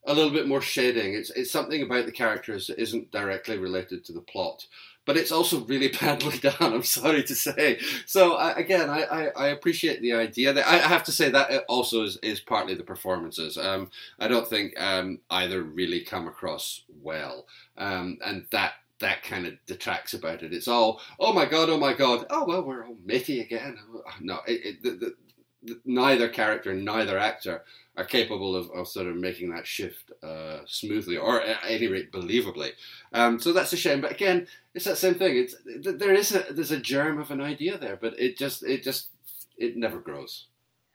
[0.07, 1.15] a little bit more shading.
[1.15, 4.67] It's it's something about the characters that isn't directly related to the plot
[5.09, 7.81] but it's also really badly done i'm sorry to say.
[8.05, 11.65] So I, again I, I, I, appreciate the idea that i have to say that
[11.67, 13.57] also is, is partly the performances.
[13.57, 17.47] Um, i don't think um, either really come across well.
[17.79, 20.53] Um, and that that kind of detracts about it.
[20.53, 23.79] It's all, oh my god, oh my god, oh well, we're all Mitty again.
[24.21, 25.15] No, it, it, the,
[25.63, 27.63] the, neither character, neither actor
[27.99, 32.13] are capable of, of sort of making that shift uh, smoothly, or at any rate,
[32.13, 32.71] believably.
[33.13, 34.01] Um, so that's a shame.
[34.01, 35.37] But again, it's that same thing.
[35.37, 38.85] It's there is a there's a germ of an idea there, but it just it
[38.85, 39.09] just
[39.57, 40.47] it never grows.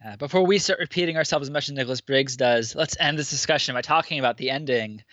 [0.05, 3.29] Uh, before we start repeating ourselves as much as Nicholas Briggs does, let's end this
[3.29, 5.03] discussion by talking about the ending.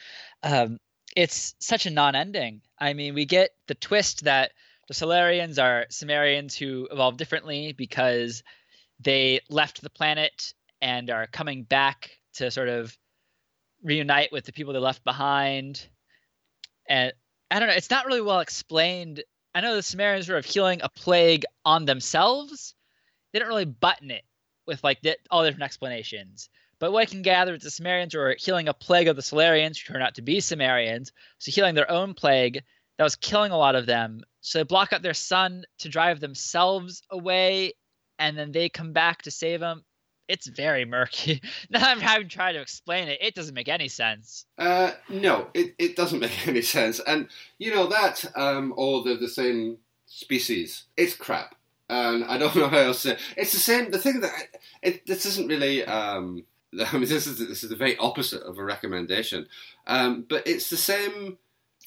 [0.44, 0.78] Um,
[1.16, 2.62] it's such a non-ending.
[2.78, 4.52] I mean, we get the twist that
[4.86, 8.42] the Solarians are Cimmerians who evolved differently because
[9.00, 12.96] they left the planet and are coming back to sort of
[13.82, 15.86] reunite with the people they left behind.
[16.88, 17.12] And
[17.50, 19.22] I don't know, it's not really well explained.
[19.54, 22.74] I know the Cimmerians were of healing a plague on themselves.
[23.32, 24.24] They don't really button it
[24.66, 26.48] with like the, all different explanations.
[26.78, 29.78] But what I can gather is the Cimmerians were healing a plague of the Solarians,
[29.78, 32.62] who turned out to be Cimmerians, so healing their own plague
[32.96, 34.22] that was killing a lot of them.
[34.40, 37.74] So they block out their sun to drive themselves away,
[38.18, 39.84] and then they come back to save them.
[40.30, 41.42] It's very murky.
[41.70, 43.18] now I'm having to explain it.
[43.20, 44.46] It doesn't make any sense.
[44.56, 47.00] Uh, no, it, it doesn't make any sense.
[47.00, 50.84] And you know that, um, or they're the same species.
[50.96, 51.54] It's crap.
[51.88, 53.18] And I don't know how else to.
[53.36, 53.90] It's the same.
[53.90, 54.32] The thing that
[54.82, 56.44] it, this isn't really um,
[56.78, 59.46] I mean, this is this is the very opposite of a recommendation,
[59.86, 61.38] um, but it's the same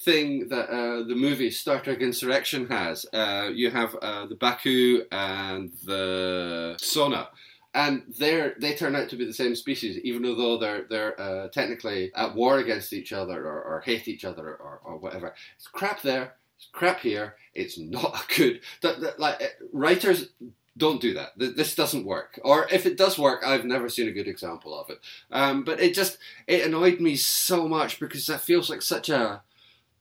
[0.02, 3.06] thing that uh, the movie Star Trek Insurrection has.
[3.14, 7.28] Uh, you have uh, the Ba'ku and the Son'a,
[7.74, 11.48] and they they turn out to be the same species, even though they're they're uh,
[11.50, 15.34] technically at war against each other or, or hate each other or, or whatever.
[15.56, 16.36] It's crap there.
[16.58, 17.36] It's crap here.
[17.54, 18.62] It's not good.
[18.82, 20.30] That, like writers
[20.78, 21.34] don't do that.
[21.38, 22.40] This doesn't work.
[22.44, 25.00] Or if it does work, I've never seen a good example of it.
[25.32, 29.42] Um, but it just it annoyed me so much because that feels like such a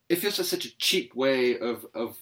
[0.09, 2.19] it feels like such a cheap way of of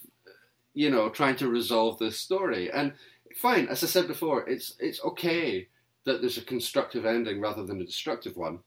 [0.75, 2.71] you know trying to resolve this story.
[2.71, 2.93] And
[3.37, 5.69] fine, as I said before, it's it's okay
[6.05, 8.61] that there's a constructive ending rather than a destructive one.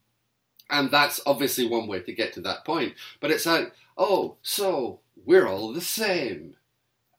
[0.69, 2.93] And that's obviously one way to get to that point.
[3.19, 6.55] But it's like, oh, so we're all the same.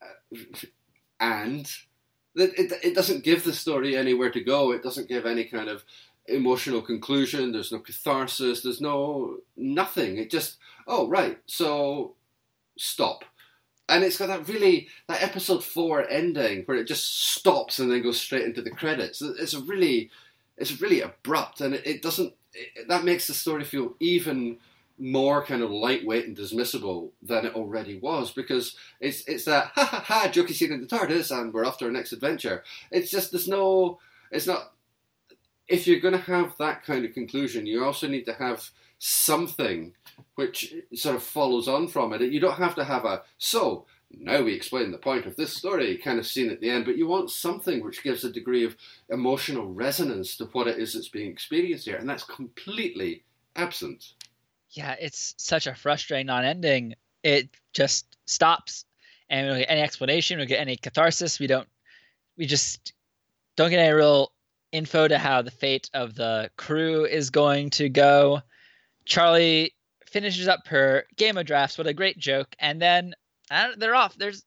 [0.01, 0.37] Uh,
[1.21, 1.71] and
[2.35, 4.73] it, it doesn't give the story anywhere to go.
[4.73, 5.85] It doesn't give any kind of
[6.27, 7.53] emotional conclusion.
[7.53, 8.63] There's no catharsis.
[8.63, 10.17] There's no nothing.
[10.17, 12.15] It just oh right, so
[12.77, 13.25] stop.
[13.89, 18.03] And it's got that really that episode four ending where it just stops and then
[18.03, 19.21] goes straight into the credits.
[19.21, 20.11] It's a really
[20.57, 24.59] it's really abrupt and it, it doesn't it, that makes the story feel even
[24.97, 29.85] more kind of lightweight and dismissible than it already was because it's it's that ha
[29.85, 32.63] ha ha jokey scene in the TARDIS and we're off to our next adventure.
[32.91, 33.99] It's just there's no
[34.31, 34.73] it's not
[35.69, 38.71] if you're going to have that kind of conclusion, you also need to have
[39.07, 39.93] something
[40.35, 42.23] which sort of follows on from it.
[42.23, 43.87] You don't have to have a so
[44.17, 46.97] now we explain the point of this story kind of scene at the end, but
[46.97, 48.77] you want something which gives a degree of
[49.09, 53.25] emotional resonance to what it is that's being experienced here, and that's completely
[53.57, 54.15] absent
[54.75, 56.95] yeah, it's such a frustrating non-ending.
[57.23, 58.85] It just stops,
[59.31, 60.37] and we don't get any explanation.
[60.37, 61.39] We don't get any catharsis.
[61.39, 61.69] We don't.
[62.37, 62.93] We just
[63.57, 64.33] don't get any real
[64.73, 68.43] info to how the fate of the crew is going to go.
[69.05, 69.75] Charley
[70.07, 71.79] finishes up her game of drafts.
[71.79, 72.55] What a great joke!
[72.59, 73.15] And then
[73.77, 74.17] they're off.
[74.17, 74.45] There's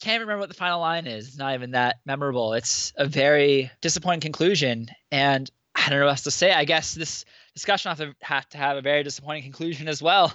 [0.00, 1.28] can't remember what the final line is.
[1.28, 2.54] It's not even that memorable.
[2.54, 6.52] It's a very disappointing conclusion, and I don't know what else to say.
[6.52, 7.24] I guess this
[7.54, 10.32] discussion will have to have, to have a very disappointing conclusion as well.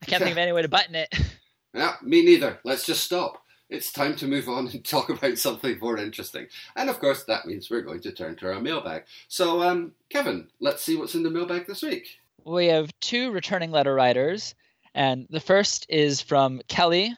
[0.00, 1.14] I can't think of any way to button it.
[1.74, 2.58] Yeah, me neither.
[2.64, 3.42] Let's just stop.
[3.70, 6.48] It's time to move on and talk about something more interesting.
[6.76, 9.04] And of course, that means we're going to turn to our mailbag.
[9.28, 12.18] So, um, Kevin, let's see what's in the mailbag this week.
[12.44, 14.54] We have two returning letter writers,
[14.94, 17.14] and the first is from Kelly,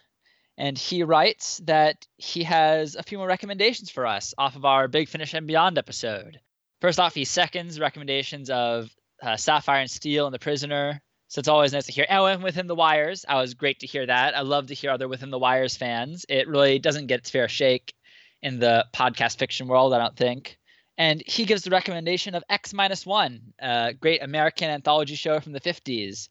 [0.59, 4.87] and he writes that he has a few more recommendations for us off of our
[4.87, 6.41] Big Finish and Beyond episode.
[6.81, 11.01] First off, he seconds recommendations of uh, Sapphire and Steel and The Prisoner.
[11.29, 12.07] So it's always nice to hear.
[12.09, 14.37] And Within the Wires, I was great to hear that.
[14.37, 16.27] I love to hear other Within the Wires fans.
[16.29, 17.95] It really doesn't get its fair shake
[18.43, 20.59] in the podcast fiction world, I don't think.
[20.97, 25.53] And he gives the recommendation of X Minus One, a great American anthology show from
[25.53, 26.29] the 50s.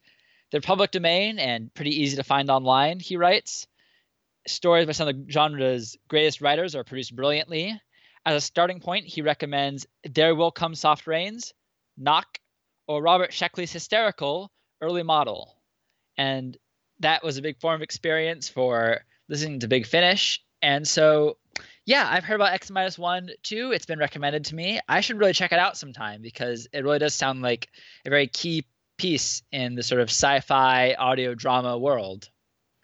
[0.51, 3.67] They're public domain and pretty easy to find online, he writes.
[4.47, 7.79] Stories by some of the genre's greatest writers are produced brilliantly.
[8.25, 11.53] As a starting point, he recommends There Will Come Soft Rains,
[11.97, 12.39] Knock,
[12.87, 14.51] or Robert Sheckley's hysterical
[14.81, 15.57] early model.
[16.17, 16.57] And
[16.99, 20.41] that was a big form of experience for listening to Big Finish.
[20.61, 21.37] And so,
[21.85, 23.71] yeah, I've heard about X minus one too.
[23.71, 24.79] It's been recommended to me.
[24.87, 27.69] I should really check it out sometime because it really does sound like
[28.05, 28.65] a very key
[28.97, 32.29] piece in the sort of sci fi audio drama world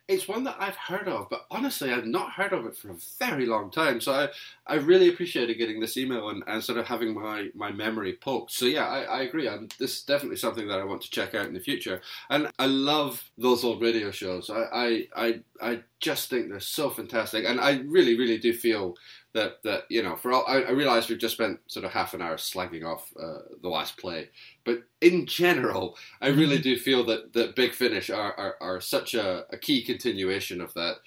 [0.09, 2.97] it's one that I've heard of, but honestly, I've not heard of it for a
[3.19, 4.01] very long time.
[4.01, 4.29] So I,
[4.65, 8.51] I really appreciated getting this email and, and sort of having my, my memory poked.
[8.51, 9.47] So yeah, I, I agree.
[9.77, 12.01] This is definitely something that I want to check out in the future.
[12.31, 14.49] And I love those old radio shows.
[14.49, 17.45] I, I, I, I just think they're so fantastic.
[17.45, 18.95] And I really, really do feel
[19.33, 22.13] that that you know for all I, I realize we've just spent sort of half
[22.13, 24.29] an hour slagging off uh, the last play.
[24.63, 29.13] But in general I really do feel that that Big Finish are, are, are such
[29.13, 30.97] a, a, key continuation of that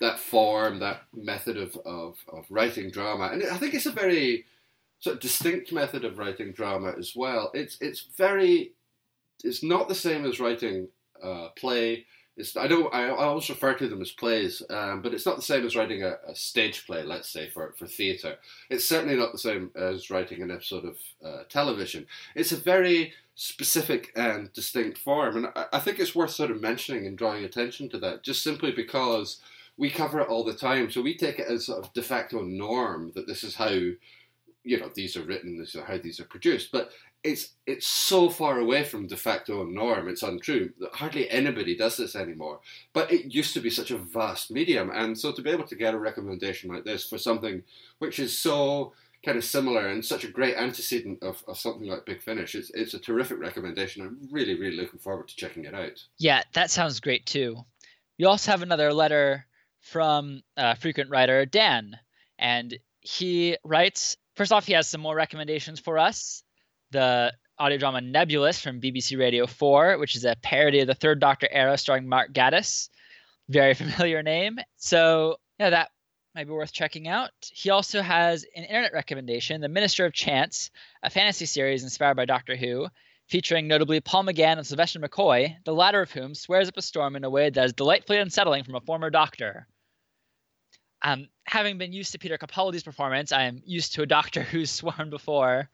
[0.00, 3.30] that form that method of, of, of writing drama.
[3.32, 4.46] And I think it's a very
[4.98, 7.50] sort of distinct method of writing drama as well.
[7.54, 8.72] It's it's very
[9.44, 10.88] it's not the same as writing
[11.22, 12.92] a play it's, I don't.
[12.94, 15.76] I, I always refer to them as plays, um, but it's not the same as
[15.76, 17.02] writing a, a stage play.
[17.02, 18.36] Let's say for for theatre,
[18.70, 22.06] it's certainly not the same as writing an episode of uh, television.
[22.34, 26.62] It's a very specific and distinct form, and I, I think it's worth sort of
[26.62, 29.42] mentioning and drawing attention to that, just simply because
[29.76, 30.90] we cover it all the time.
[30.90, 33.68] So we take it as sort of de facto norm that this is how
[34.64, 36.72] you know these are written, this is how these are produced.
[36.72, 36.92] But
[37.24, 40.08] it's it's so far away from de facto norm.
[40.08, 40.72] It's untrue.
[40.80, 42.60] That hardly anybody does this anymore.
[42.92, 45.76] But it used to be such a vast medium, and so to be able to
[45.76, 47.62] get a recommendation like this for something
[47.98, 48.92] which is so
[49.24, 52.70] kind of similar and such a great antecedent of, of something like Big Finish, it's
[52.70, 54.02] it's a terrific recommendation.
[54.02, 56.02] I'm really really looking forward to checking it out.
[56.18, 57.58] Yeah, that sounds great too.
[58.18, 59.46] We also have another letter
[59.80, 61.98] from a frequent writer Dan,
[62.38, 64.16] and he writes.
[64.34, 66.42] First off, he has some more recommendations for us
[66.92, 71.20] the audio drama Nebulous from BBC Radio 4, which is a parody of the Third
[71.20, 72.88] Doctor era starring Mark Gatiss.
[73.48, 74.58] Very familiar name.
[74.76, 75.90] So, yeah, that
[76.34, 77.30] might be worth checking out.
[77.40, 80.70] He also has an internet recommendation, The Minister of Chance,
[81.02, 82.88] a fantasy series inspired by Doctor Who,
[83.28, 87.16] featuring notably Paul McGann and Sylvester McCoy, the latter of whom swears up a storm
[87.16, 89.66] in a way that is delightfully unsettling from a former doctor.
[91.02, 94.70] Um, having been used to Peter Capaldi's performance, I am used to a doctor who's
[94.70, 95.68] sworn before.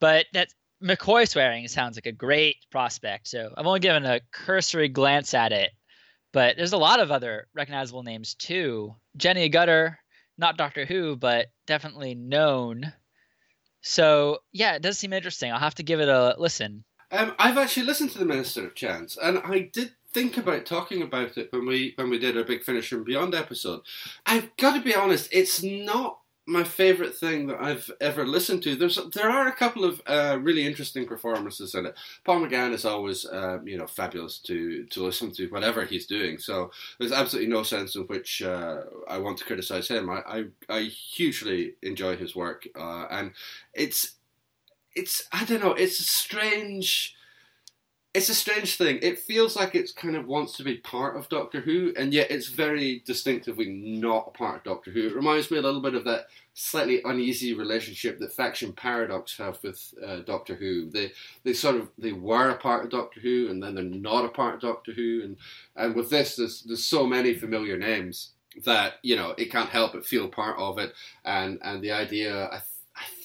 [0.00, 0.48] But that
[0.82, 3.28] McCoy swearing sounds like a great prospect.
[3.28, 5.70] So I've only given a cursory glance at it,
[6.32, 8.94] but there's a lot of other recognizable names too.
[9.16, 9.96] Jenny Agutter,
[10.36, 12.92] not Doctor Who, but definitely known.
[13.80, 15.52] So yeah, it does seem interesting.
[15.52, 16.84] I'll have to give it a listen.
[17.10, 21.02] Um, I've actually listened to the Minister of Chance, and I did think about talking
[21.02, 23.80] about it when we when we did our Big Finish and Beyond episode.
[24.26, 28.74] I've got to be honest, it's not my favorite thing that I've ever listened to.
[28.74, 31.94] There's there are a couple of uh, really interesting performances in it.
[32.24, 36.38] Paul McGann is always uh, you know fabulous to to listen to whatever he's doing.
[36.38, 40.08] So there's absolutely no sense in which uh, I want to criticize him.
[40.08, 43.32] I I, I hugely enjoy his work, uh, and
[43.74, 44.16] it's
[44.96, 45.74] it's I don't know.
[45.74, 47.14] It's a strange
[48.14, 48.98] it's a strange thing.
[49.02, 52.30] It feels like it kind of wants to be part of Doctor Who, and yet
[52.30, 55.06] it's very distinctively not a part of Doctor Who.
[55.06, 59.58] It reminds me a little bit of that slightly uneasy relationship that Faction Paradox have
[59.62, 60.90] with uh, Doctor Who.
[60.90, 61.12] They
[61.44, 64.30] they sort of they were a part of Doctor Who, and then they're not a
[64.30, 65.36] part of Doctor Who, and
[65.76, 68.30] and with this, there's there's so many familiar names
[68.64, 70.92] that you know it can't help but feel part of it,
[71.24, 72.60] and and the idea I.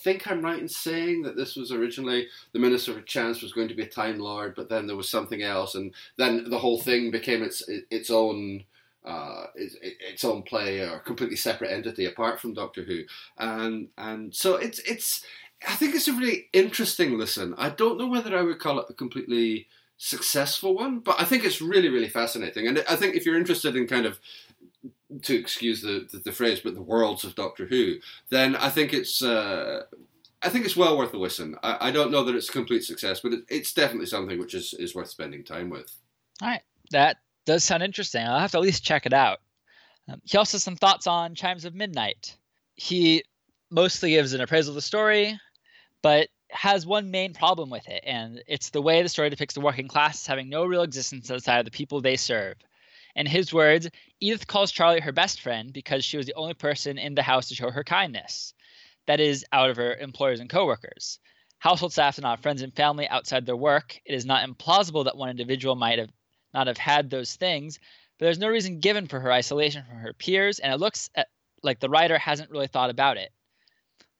[0.03, 3.69] Think I'm right in saying that this was originally the Minister of Chance was going
[3.69, 6.79] to be a Time Lord, but then there was something else, and then the whole
[6.79, 8.65] thing became its its own
[9.05, 13.03] uh, its, its own play or completely separate entity apart from Doctor Who,
[13.37, 15.25] and and so it's it's
[15.67, 17.55] I think it's a really interesting listen.
[17.57, 21.45] I don't know whether I would call it a completely successful one, but I think
[21.45, 22.67] it's really, really fascinating.
[22.67, 24.19] And I think if you're interested in kind of
[25.21, 27.95] to excuse the, the, the phrase, but the worlds of Doctor Who,
[28.29, 29.83] then I think it's uh,
[30.41, 31.55] I think it's well worth a listen.
[31.63, 34.53] I, I, don't know that it's a complete success, but it, it's definitely something which
[34.53, 35.95] is, is worth spending time with.
[36.41, 36.61] All right,
[36.91, 38.25] that does sound interesting.
[38.25, 39.39] I'll have to at least check it out.
[40.09, 42.35] Um, he also has some thoughts on Chimes of Midnight.
[42.75, 43.23] He
[43.71, 45.39] mostly gives an appraisal of the story,
[46.01, 49.61] but has one main problem with it, and it's the way the story depicts the
[49.61, 52.55] working class as having no real existence outside of the people they serve.
[53.15, 53.89] In his words,
[54.19, 57.49] Edith calls Charley her best friend because she was the only person in the house
[57.49, 58.53] to show her kindness.
[59.05, 61.19] That is, out of her employers and coworkers.
[61.59, 63.99] Household staff are not friends and family outside their work.
[64.05, 66.09] It is not implausible that one individual might have
[66.53, 67.79] not have had those things,
[68.17, 71.29] but there's no reason given for her isolation from her peers, and it looks at,
[71.61, 73.31] like the writer hasn't really thought about it.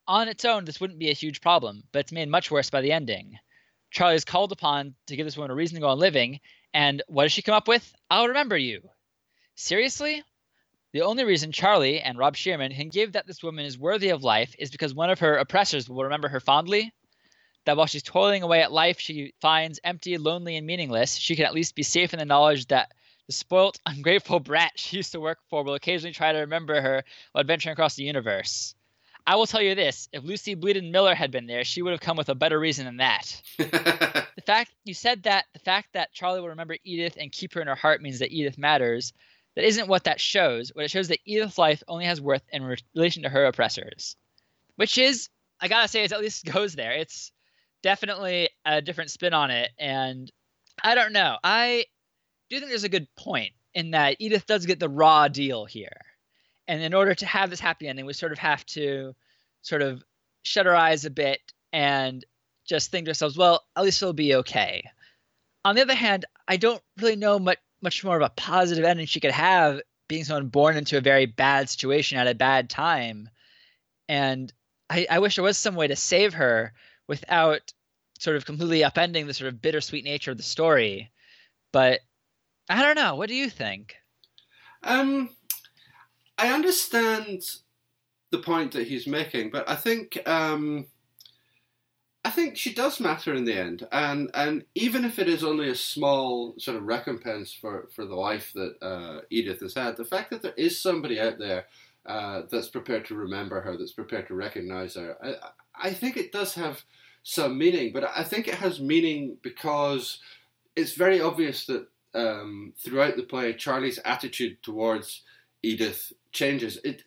[0.07, 2.81] On its own, this wouldn't be a huge problem, but it's made much worse by
[2.81, 3.37] the ending.
[3.91, 6.39] Charley is called upon to give this woman a reason to go on living,
[6.73, 7.93] and what does she come up with?
[8.09, 8.81] I'll remember you.
[9.55, 10.23] Seriously?
[10.93, 14.23] The only reason Charley and Rob Shearman can give that this woman is worthy of
[14.23, 16.93] life is because one of her oppressors will remember her fondly.
[17.65, 21.45] That while she's toiling away at life she finds empty, lonely, and meaningless, she can
[21.45, 22.91] at least be safe in the knowledge that
[23.27, 27.03] the spoilt, ungrateful brat she used to work for will occasionally try to remember her
[27.31, 28.75] while adventuring across the universe.
[29.25, 32.01] I will tell you this: if Lucie Bleedin' Miller had been there, she would have
[32.01, 33.41] come with a better reason than that.
[33.57, 37.61] the fact you said that the fact that Charley will remember Edith and keep her
[37.61, 39.13] in her heart means that Edith matters.
[39.55, 40.71] That isn't what that shows.
[40.73, 42.63] What it shows that Edith's life only has worth in
[42.95, 44.15] relation to her oppressors,
[44.75, 46.93] which is, I gotta say, it at least goes there.
[46.93, 47.31] It's
[47.81, 50.31] definitely a different spin on it, and
[50.83, 51.37] I don't know.
[51.43, 51.85] I
[52.49, 56.01] do think there's a good point in that Edith does get the raw deal here
[56.67, 59.15] and in order to have this happy ending, we sort of have to
[59.61, 60.03] sort of
[60.43, 61.39] shut our eyes a bit
[61.71, 62.25] and
[62.65, 64.89] just think to ourselves, well, at least it'll be okay.
[65.65, 69.05] On the other hand, I don't really know much much more of a positive ending
[69.05, 73.29] she could have being someone born into a very bad situation at a bad time.
[74.07, 74.51] And
[74.89, 76.73] I, I wish there was some way to save her
[77.07, 77.73] without
[78.19, 81.11] sort of completely upending the sort of bittersweet nature of the story.
[81.71, 81.99] But
[82.69, 83.15] I don't know.
[83.15, 83.95] What do you think?
[84.83, 85.29] Um,
[86.37, 87.43] I understand
[88.31, 90.87] the point that he's making, but I think um,
[92.25, 95.69] I think she does matter in the end, and and even if it is only
[95.69, 100.05] a small sort of recompense for for the life that uh, Edith has had, the
[100.05, 101.65] fact that there is somebody out there
[102.05, 106.31] uh, that's prepared to remember her, that's prepared to recognize her, I, I think it
[106.31, 106.83] does have
[107.23, 110.19] some meaning, but I think it has meaning because
[110.75, 115.23] it's very obvious that um, throughout the play, Charley's attitude towards
[115.63, 116.77] Edith changes.
[116.83, 117.03] It,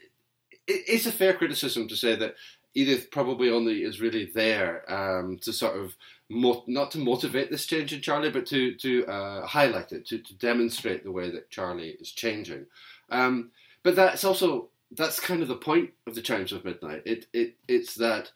[0.66, 2.34] it it's a fair criticism to say that
[2.74, 5.96] Edith probably only is really there um, to sort of
[6.28, 10.18] mo- not to motivate this change in Charley, but to to uh, highlight it, to,
[10.18, 12.66] to demonstrate the way that Charley is changing.
[13.10, 13.50] Um,
[13.82, 17.02] but that's also that's kind of the point of the Chimes of Midnight.
[17.06, 18.32] It it it's that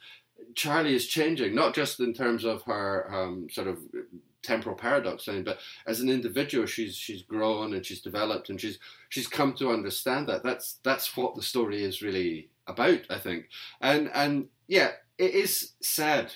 [0.55, 3.79] Charley is changing, not just in terms of her um, sort of
[4.43, 8.79] temporal paradox thing, but as an individual, she's she's grown and she's developed and she's
[9.09, 10.43] she's come to understand that.
[10.43, 13.49] That's that's what the story is really about, I think.
[13.81, 16.33] And and yeah, it is sad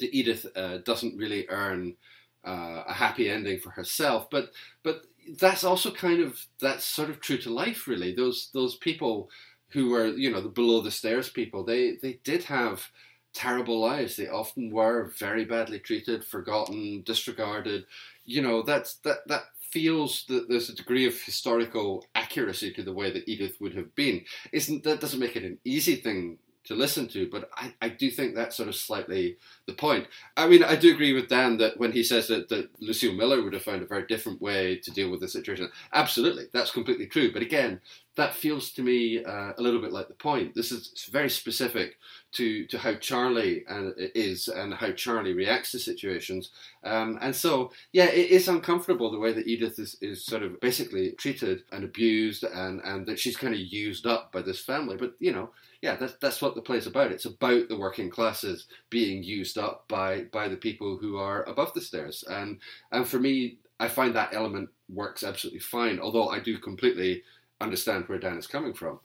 [0.00, 1.96] that Edith uh, doesn't really earn
[2.44, 4.50] uh, a happy ending for herself, but
[4.82, 5.02] but
[5.40, 8.14] that's also kind of that's sort of true to life, really.
[8.14, 9.30] Those those people
[9.70, 12.88] who were you know the below the stairs people, they they did have
[13.36, 14.16] terrible lives.
[14.16, 17.84] They often were very badly treated, forgotten, disregarded.
[18.24, 22.94] You know, that's that that feels that there's a degree of historical accuracy to the
[22.94, 24.24] way that Edith would have been.
[24.52, 28.10] Isn't that doesn't make it an easy thing to listen to, but I, I do
[28.10, 30.08] think that's sort of slightly the point.
[30.36, 33.42] I mean, I do agree with Dan that when he says that, that Lucille Miller
[33.42, 37.06] would have found a very different way to deal with the situation, absolutely, that's completely
[37.06, 37.32] true.
[37.32, 37.80] But again,
[38.16, 40.54] that feels to me uh, a little bit like the point.
[40.54, 41.96] This is very specific
[42.36, 46.50] to, to how Charley uh, is and how Charley reacts to situations.
[46.84, 50.60] Um, and so, yeah, it is uncomfortable the way that Edith is, is sort of
[50.60, 54.96] basically treated and abused and, and that she's kind of used up by this family.
[54.96, 55.50] But, you know,
[55.82, 57.12] yeah, that's, that's what the play's about.
[57.12, 61.72] It's about the working classes being used up by, by the people who are above
[61.74, 62.24] the stairs.
[62.28, 62.58] And,
[62.92, 67.22] and for me, I find that element works absolutely fine, although I do completely
[67.60, 69.00] understand where Dan is coming from.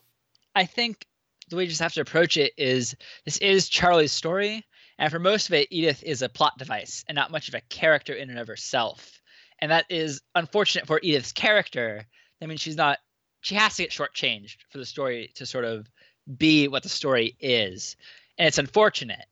[0.54, 1.06] I think
[1.52, 4.66] the way you just have to approach it is this is Charley's story,
[4.98, 7.60] and for most of it, Edith is a plot device and not much of a
[7.68, 9.20] character in and of herself.
[9.60, 12.04] And that is unfortunate for Edith's character.
[12.42, 12.98] I mean, she's not,
[13.40, 15.88] she has to get shortchanged for the story to sort of
[16.36, 17.96] be what the story is.
[18.38, 19.26] And it's unfortunate.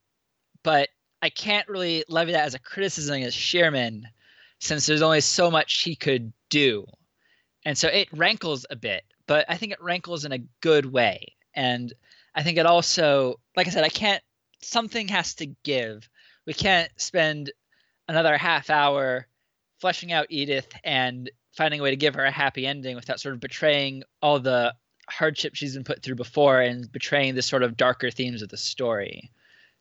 [0.63, 0.89] but
[1.23, 4.09] I can't really levy that as a criticism as Shearman,
[4.59, 6.87] since there's only so much he could do.
[7.65, 11.35] And so it rankles a bit, but I think it rankles in a good way.
[11.55, 11.93] And
[12.35, 14.23] I think it also, like I said, I can't,
[14.63, 16.09] something has to give.
[16.47, 17.53] We can't spend
[18.09, 19.27] another half hour
[19.79, 23.35] fleshing out Edith and finding a way to give her a happy ending without sort
[23.35, 24.75] of betraying all the
[25.09, 28.57] hardship she's been put through before and betraying the sort of darker themes of the
[28.57, 29.31] story.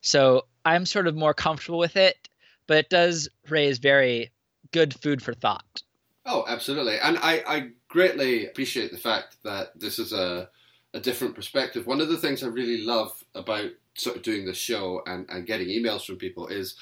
[0.02, 2.30] So I'm sort of more comfortable with it,
[2.68, 4.32] but it does raise very
[4.72, 5.84] good food for thought.
[6.26, 7.00] Oh, absolutely.
[7.00, 10.50] And I, I greatly appreciate the fact that this is a,
[10.94, 11.86] a different perspective.
[11.86, 15.46] One of the things I really love about sort of doing this show and, and
[15.46, 16.76] getting emails from people is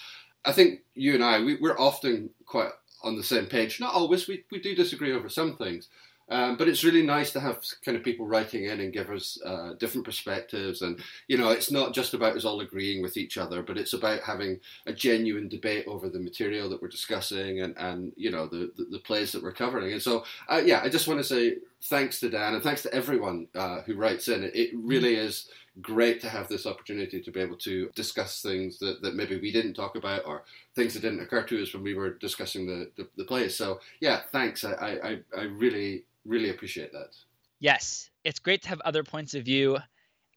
[0.46, 2.72] I think you and I, we, we're often quite
[3.04, 3.80] on the same page.
[3.80, 5.90] Not always, we, we do disagree over some things.
[6.30, 9.40] Um, but it's really nice to have kind of people writing in and give us
[9.46, 10.82] uh, different perspectives.
[10.82, 13.94] And, you know, it's not just about us all agreeing with each other, but it's
[13.94, 18.46] about having a genuine debate over the material that we're discussing and, and you know,
[18.48, 19.94] the, the, the plays that we're covering.
[19.94, 22.94] And so, uh, yeah, I just want to say thanks to Dan and thanks to
[22.94, 24.44] everyone uh, who writes in.
[24.44, 25.50] It, it really is
[25.82, 29.52] great to have this opportunity to be able to discuss things that, that maybe we
[29.52, 30.44] didn't talk about or
[30.76, 33.56] things that didn't occur to us when we were discussing the, the, the plays.
[33.56, 34.66] So, yeah, thanks.
[34.66, 34.74] I,
[35.04, 37.16] I, I really really appreciate that.
[37.60, 39.78] Yes, it's great to have other points of view.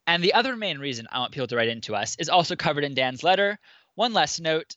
[0.06, 2.84] And the other main reason I want people to write into us is also covered
[2.84, 3.58] in Dan's letter.
[3.94, 4.74] One last note.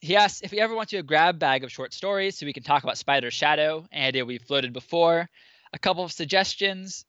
[0.00, 2.52] He asks if we ever want to a grab bag of short stories so we
[2.52, 5.30] can talk about Spider's Shadow, an idea we've floated before.
[5.72, 7.06] A couple of suggestions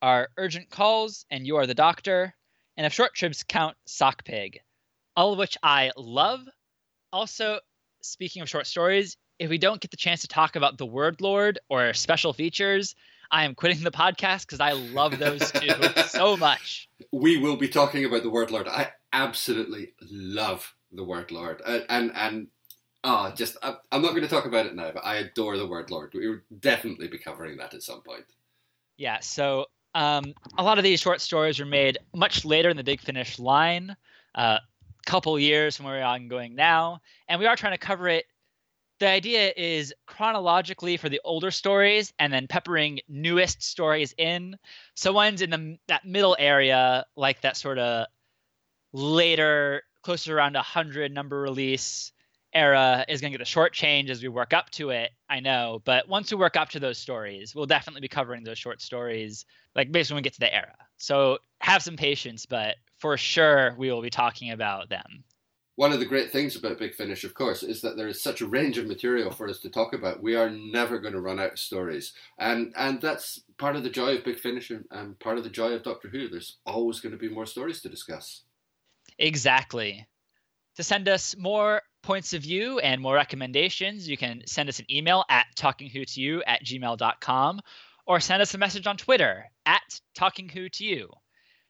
[0.00, 2.34] are Urgent Calls and You Are the Doctor,
[2.76, 4.60] and if short trips count, Sock Pig.
[5.16, 6.40] All of which I love.
[7.12, 7.58] Also,
[8.02, 11.20] speaking of short stories, if we don't get the chance to talk about the Word
[11.20, 12.94] Lord or special features,
[13.30, 15.70] I am quitting the podcast because I love those two
[16.08, 16.88] so much.
[17.12, 18.68] We will be talking about the Word Lord.
[18.68, 22.46] I absolutely love the Word Lord, and and, and
[23.04, 25.66] oh, just I, I'm not going to talk about it now, but I adore the
[25.66, 26.12] Word Lord.
[26.14, 28.24] We will definitely be covering that at some point.
[28.98, 29.20] Yeah.
[29.20, 33.00] So um, a lot of these short stories were made much later in the Big
[33.00, 33.96] Finish line.
[34.34, 34.58] A uh,
[35.04, 38.26] couple years from where I'm going now, and we are trying to cover it
[39.02, 44.56] the idea is chronologically for the older stories and then peppering newest stories in.
[44.94, 48.06] So ones in the that middle area, like that sort of
[48.92, 52.12] later, closer around a hundred number release
[52.54, 55.10] era, is going to get a short change as we work up to it.
[55.28, 58.58] I know, but once we work up to those stories, we'll definitely be covering those
[58.58, 60.76] short stories, like basically when we get to the era.
[60.98, 65.24] So have some patience, but for sure we will be talking about them
[65.76, 68.40] one of the great things about Big Finish, of course, is that there is such
[68.40, 70.22] a range of material for us to talk about.
[70.22, 73.90] We are never going to run out of stories, and and that's part of the
[73.90, 76.28] joy of Big Finish and, and part of the joy of Doctor Who.
[76.28, 78.42] There's always going to be more stories to discuss.
[79.18, 80.06] Exactly.
[80.76, 84.90] To send us more points of view and more recommendations, you can send us an
[84.90, 87.60] email at talkingwho2you at gmail.com
[88.06, 91.08] or send us a message on Twitter at talkingwho to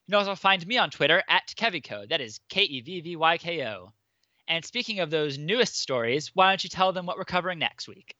[0.06, 0.12] you.
[0.12, 2.08] Can also find me on Twitter at Kevvyko.
[2.08, 3.92] That is K E V V Y K O.
[4.48, 7.88] And speaking of those newest stories, why don't you tell them what we're covering next
[7.88, 8.16] week?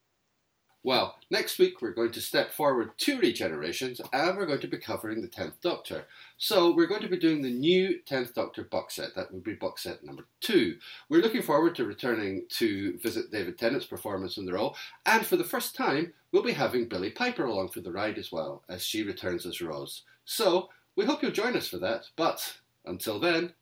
[0.85, 4.79] Well, next week we're going to step forward two regenerations and we're going to be
[4.79, 6.07] covering the 10th Doctor.
[6.39, 9.15] So we're going to be doing the new 10th Doctor box set.
[9.15, 10.79] That would be box set number two.
[11.09, 14.77] We're looking forward to returning to visit David Tennant's performance in the role.
[15.07, 18.33] And for the first time, we'll be having Billie Piper along for the ride as
[18.33, 20.03] well as she returns as Rose.
[20.25, 23.55] So we hope you'll join us for that, but until then,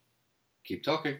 [0.63, 1.17] keep talking.